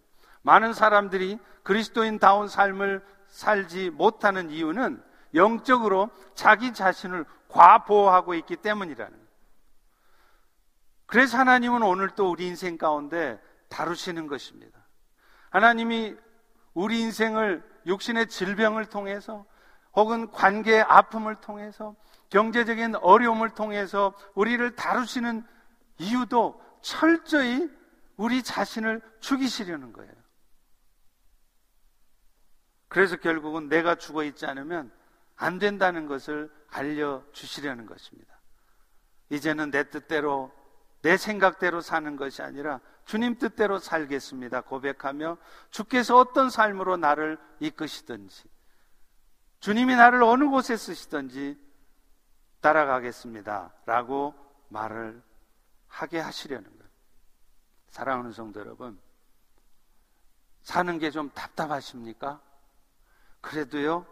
많은 0.42 0.72
사람들이 0.72 1.38
그리스도인다운 1.62 2.48
삶을 2.48 3.04
살지 3.28 3.90
못하는 3.90 4.50
이유는 4.50 5.02
영적으로 5.34 6.10
자기 6.34 6.72
자신을 6.72 7.24
과보호하고 7.48 8.34
있기 8.34 8.56
때문이라는. 8.56 9.26
그래서 11.06 11.38
하나님은 11.38 11.82
오늘 11.82 12.10
또 12.10 12.30
우리 12.30 12.46
인생 12.46 12.76
가운데 12.76 13.40
다루시는 13.68 14.26
것입니다. 14.26 14.86
하나님이 15.50 16.16
우리 16.74 17.00
인생을 17.00 17.64
육신의 17.86 18.28
질병을 18.28 18.86
통해서 18.86 19.46
혹은 19.94 20.30
관계의 20.30 20.82
아픔을 20.82 21.36
통해서 21.36 21.94
경제적인 22.28 22.96
어려움을 22.96 23.50
통해서 23.50 24.12
우리를 24.34 24.74
다루시는 24.74 25.44
이유도 25.98 26.60
철저히 26.82 27.70
우리 28.16 28.42
자신을 28.42 29.00
죽이시려는 29.20 29.92
거예요. 29.92 30.12
그래서 32.88 33.16
결국은 33.16 33.68
내가 33.68 33.94
죽어 33.94 34.24
있지 34.24 34.46
않으면 34.46 34.92
안 35.36 35.58
된다는 35.58 36.06
것을 36.06 36.50
알려주시려는 36.70 37.86
것입니다. 37.86 38.34
이제는 39.30 39.70
내 39.70 39.88
뜻대로, 39.90 40.52
내 41.02 41.16
생각대로 41.16 41.80
사는 41.80 42.16
것이 42.16 42.42
아니라 42.42 42.80
주님 43.04 43.38
뜻대로 43.38 43.78
살겠습니다. 43.78 44.62
고백하며 44.62 45.36
주께서 45.70 46.16
어떤 46.16 46.50
삶으로 46.50 46.96
나를 46.96 47.38
이끄시든지, 47.60 48.44
주님이 49.60 49.96
나를 49.96 50.22
어느 50.22 50.44
곳에 50.44 50.76
쓰시든지 50.76 51.58
따라가겠습니다. 52.60 53.72
라고 53.84 54.34
말을 54.68 55.22
하게 55.88 56.18
하시려는 56.18 56.64
거예요. 56.64 56.90
사랑하는 57.90 58.32
성도 58.32 58.60
여러분, 58.60 58.98
사는 60.62 60.98
게 60.98 61.10
좀 61.10 61.30
답답하십니까? 61.30 62.40
그래도요, 63.40 64.04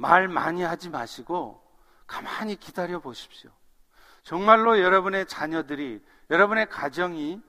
말 0.00 0.28
많이 0.28 0.62
하지 0.62 0.88
마시고 0.88 1.62
가만히 2.06 2.56
기다려 2.56 3.00
보십시오. 3.00 3.50
정말로 4.22 4.80
여러분의 4.80 5.26
자녀들이, 5.26 6.02
여러분의 6.30 6.70
가정이, 6.70 7.40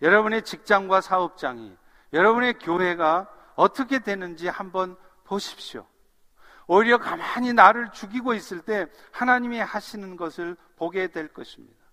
여러분의 0.00 0.42
직장과 0.44 1.02
사업장이, 1.02 1.76
여러분의 2.14 2.54
교회가 2.54 3.28
어떻게 3.54 3.98
되는지 3.98 4.48
한번 4.48 4.96
보십시오. 5.24 5.86
오히려 6.66 6.96
가만히 6.96 7.52
나를 7.52 7.92
죽이고 7.92 8.32
있을 8.32 8.62
때 8.62 8.86
하나님이 9.12 9.58
하시는 9.60 10.16
것을 10.16 10.56
보게 10.76 11.08
될 11.08 11.28
것입니다. 11.28 11.84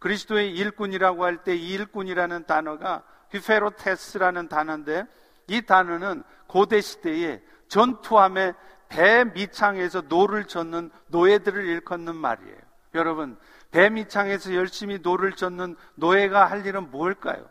그리스도의 0.00 0.52
일꾼이라고 0.56 1.24
할 1.24 1.44
때 1.44 1.54
이 1.54 1.68
일꾼이라는 1.68 2.46
단어가 2.46 3.04
ὑπηρέτης라는 3.30 4.48
단어인데 4.48 5.04
이 5.46 5.62
단어는 5.62 6.24
고대 6.48 6.80
시대에 6.80 7.42
전투함에 7.68 8.54
배 8.88 9.24
밑창에서 9.24 10.02
노를 10.08 10.44
젓는 10.44 10.90
노예들을 11.08 11.64
일컫는 11.64 12.16
말이에요. 12.16 12.56
여러분, 12.94 13.38
배 13.70 13.90
밑창에서 13.90 14.54
열심히 14.54 14.98
노를 15.02 15.32
젓는 15.32 15.76
노예가 15.96 16.46
할 16.46 16.64
일은 16.66 16.90
뭘까요? 16.90 17.48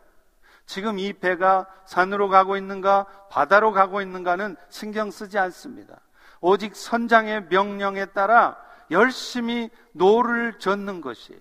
지금 0.66 0.98
이 0.98 1.12
배가 1.12 1.66
산으로 1.86 2.28
가고 2.28 2.56
있는가, 2.56 3.06
바다로 3.30 3.72
가고 3.72 4.02
있는가는 4.02 4.56
신경 4.68 5.10
쓰지 5.10 5.38
않습니다. 5.38 6.00
오직 6.40 6.76
선장의 6.76 7.46
명령에 7.48 8.06
따라 8.06 8.56
열심히 8.90 9.70
노를 9.92 10.58
젓는 10.58 11.00
것이에요. 11.00 11.40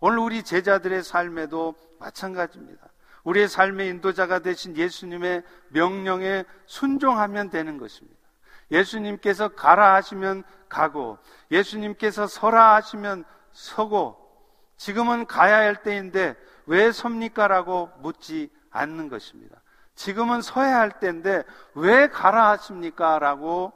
오늘 0.00 0.18
우리 0.18 0.42
제자들의 0.42 1.02
삶에도 1.02 1.74
마찬가지입니다. 1.98 2.88
우리의 3.24 3.48
삶의 3.48 3.88
인도자가 3.88 4.40
되신 4.40 4.76
예수님의 4.76 5.42
명령에 5.68 6.44
순종하면 6.66 7.50
되는 7.50 7.78
것입니다. 7.78 8.13
예수님께서 8.74 9.48
가라 9.48 9.94
하시면 9.94 10.44
가고, 10.68 11.18
예수님께서 11.50 12.26
서라 12.26 12.74
하시면 12.74 13.24
서고, 13.52 14.20
지금은 14.76 15.26
가야 15.26 15.56
할 15.56 15.82
때인데 15.82 16.36
왜 16.66 16.92
섭니까? 16.92 17.48
라고 17.48 17.90
묻지 18.00 18.50
않는 18.70 19.08
것입니다. 19.08 19.62
지금은 19.94 20.42
서야 20.42 20.78
할 20.78 20.98
때인데 20.98 21.44
왜 21.74 22.08
가라 22.08 22.50
하십니까? 22.50 23.18
라고 23.18 23.72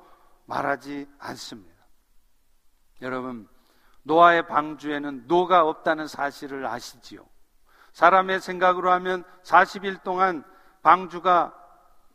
말하지 0.46 1.09
않습니다. 1.18 1.76
여러분, 3.03 3.49
노아의 4.03 4.46
방주에는 4.49 5.26
노가 5.26 5.64
없다는 5.64 6.09
사실을 6.09 6.66
아시지요? 6.66 7.24
사람의 7.92 8.40
생각으로 8.40 8.90
하면 8.92 9.24
40일 9.44 10.03
동안 10.03 10.44
방주가 10.82 11.55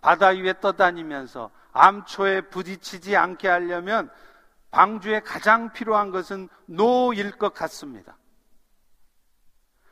바다 0.01 0.29
위에 0.29 0.59
떠다니면서 0.59 1.51
암초에 1.73 2.41
부딪히지 2.49 3.17
않게 3.17 3.47
하려면 3.47 4.09
방주에 4.71 5.19
가장 5.19 5.71
필요한 5.73 6.11
것은 6.11 6.49
노일 6.65 7.31
것 7.31 7.53
같습니다. 7.53 8.17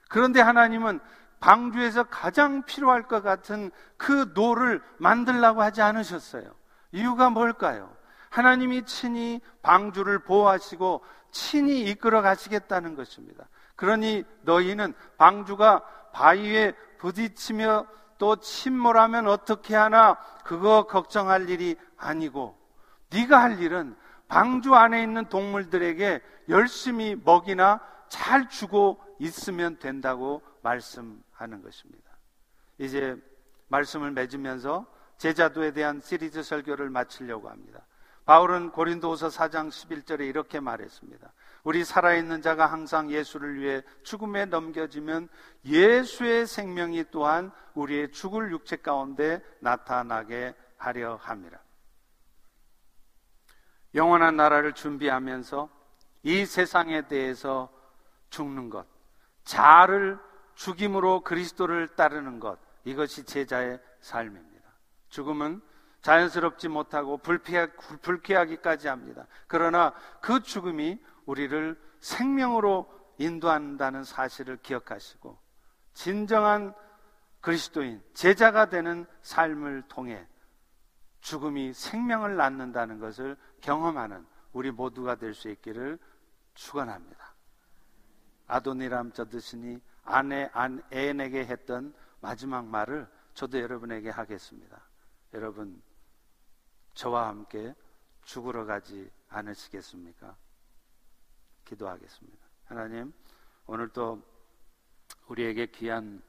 그런데 0.10 0.42
하나님은 0.42 1.00
방주에서 1.40 2.04
가장 2.04 2.64
필요할 2.64 3.04
것 3.04 3.22
같은 3.22 3.72
그 3.98 4.32
노를 4.34 4.82
만들라고 4.98 5.62
하지 5.62 5.82
않으셨어요. 5.82 6.54
이유가 6.92 7.30
뭘까요? 7.30 7.96
하나님이 8.30 8.86
친히 8.86 9.42
방주를 9.62 10.20
보호하시고 10.20 11.04
친히 11.32 11.82
이끌어 11.82 12.22
가시겠다는 12.22 12.96
것입니다. 12.96 13.48
그러니 13.76 14.24
너희는 14.42 14.94
방주가 15.18 15.84
바위에 16.14 16.74
부딪히며 17.00 17.88
또 18.22 18.36
침몰하면 18.36 19.28
어떻게 19.28 19.76
하나 19.76 20.16
그거 20.44 20.86
걱정할 20.86 21.50
일이 21.50 21.76
아니고 21.98 22.56
네가 23.10 23.42
할 23.42 23.60
일은 23.60 23.96
방주 24.28 24.76
안에 24.76 25.02
있는 25.02 25.26
동물들에게 25.26 26.22
열심히 26.50 27.16
먹이나 27.16 27.82
잘 28.10 28.48
주고 28.48 29.04
있으면 29.18 29.80
된다고 29.80 30.44
말씀하는 30.62 31.64
것입니다. 31.64 32.12
이제 32.78 33.18
말씀을 33.70 34.12
맺으면서 34.12 34.86
제자도에 35.18 35.72
대한 35.72 36.00
시리즈 36.00 36.44
설교를 36.44 36.92
마치려고 36.92 37.50
합니다. 37.50 37.88
바울은 38.26 38.70
고린도후서 38.70 39.30
4장 39.30 39.70
11절에 39.70 40.28
이렇게 40.28 40.60
말했습니다. 40.60 41.34
우리 41.64 41.84
살아있는 41.84 42.42
자가 42.42 42.66
항상 42.66 43.12
예수를 43.12 43.60
위해 43.60 43.84
죽음에 44.04 44.46
넘겨지면 44.46 45.30
예수의 45.66 46.48
생명이 46.48 47.06
또한 47.12 47.52
우리의 47.76 48.12
죽을 48.12 48.52
육체 48.52 48.78
가운데 48.78 49.44
나타나게 49.60 50.56
하려 50.78 51.18
함이라. 51.18 51.60
영원한 53.94 54.38
나라를 54.38 54.74
준비하면서 54.74 55.70
이 56.24 56.46
세상에 56.46 57.08
대해서 57.08 57.70
죽는 58.30 58.70
것, 58.70 58.88
자를 59.44 60.18
죽임으로 60.56 61.22
그리스도를 61.22 61.90
따르는 61.90 62.40
것, 62.40 62.58
이것이 62.86 63.24
제자의 63.26 63.80
삶입니다. 64.00 64.70
죽음은 65.10 65.62
자연스럽지 66.02 66.68
못하고 66.68 67.18
불쾌하, 67.18 67.68
불쾌하기까지 68.02 68.88
합니다. 68.88 69.28
그러나 69.48 69.94
그 70.20 70.42
죽음이 70.42 71.00
우리를 71.26 71.80
생명으로 72.00 72.92
인도한다는 73.18 74.04
사실을 74.04 74.58
기억하시고 74.58 75.38
진정한 75.94 76.74
그리스도인, 77.42 78.04
제자가 78.14 78.70
되는 78.70 79.06
삶을 79.22 79.84
통해 79.88 80.28
죽음이 81.22 81.74
생명을 81.74 82.36
낳는다는 82.36 83.00
것을 83.00 83.38
경험하는 83.62 84.26
우리 84.54 84.72
모두가 84.72 85.16
될 85.16 85.34
수 85.34 85.50
있기를 85.50 85.98
축원합니다. 86.54 87.34
아도니람 88.48 89.14
저드시니 89.14 89.80
아내 90.04 90.50
안 90.54 90.84
애인에게 90.92 91.46
했던 91.46 91.94
마지막 92.20 92.66
말을 92.66 93.08
저도 93.34 93.60
여러분에게 93.60 94.10
하겠습니다. 94.10 94.82
여러분 95.34 95.82
저와 96.94 97.30
함께 97.30 97.74
죽으러 98.24 98.66
가지 98.66 99.10
않으시겠습니까? 99.30 100.36
기도하겠습니다. 101.72 102.46
하나님, 102.66 103.14
오늘도 103.66 104.22
우리에게 105.28 105.68
귀한 105.68 106.22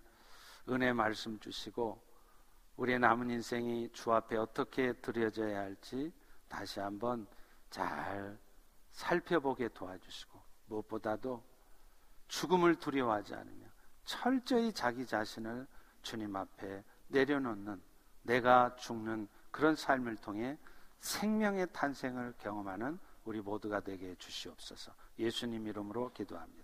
은혜 0.68 0.92
말씀 0.92 1.38
주시고 1.40 2.00
우리의 2.76 2.98
남은 3.00 3.30
인생이 3.30 3.90
주 3.92 4.12
앞에 4.12 4.36
어떻게 4.36 4.92
드려져야 4.94 5.60
할지 5.60 6.12
다시 6.48 6.80
한번 6.80 7.26
잘 7.70 8.38
살펴보게 8.92 9.68
도와주시고 9.68 10.40
무엇보다도 10.66 11.42
죽음을 12.28 12.76
두려워하지 12.76 13.34
않으며 13.34 13.66
철저히 14.04 14.72
자기 14.72 15.04
자신을 15.04 15.66
주님 16.02 16.36
앞에 16.36 16.84
내려놓는 17.08 17.82
내가 18.22 18.74
죽는 18.76 19.28
그런 19.50 19.74
삶을 19.74 20.16
통해 20.16 20.58
생명의 21.00 21.66
탄생을 21.72 22.34
경험하는 22.38 22.98
우리 23.24 23.40
모두가 23.40 23.80
되게 23.80 24.10
해 24.10 24.14
주시옵소서. 24.16 24.92
예수님 25.18 25.66
이름으로 25.66 26.12
기도합니다. 26.12 26.61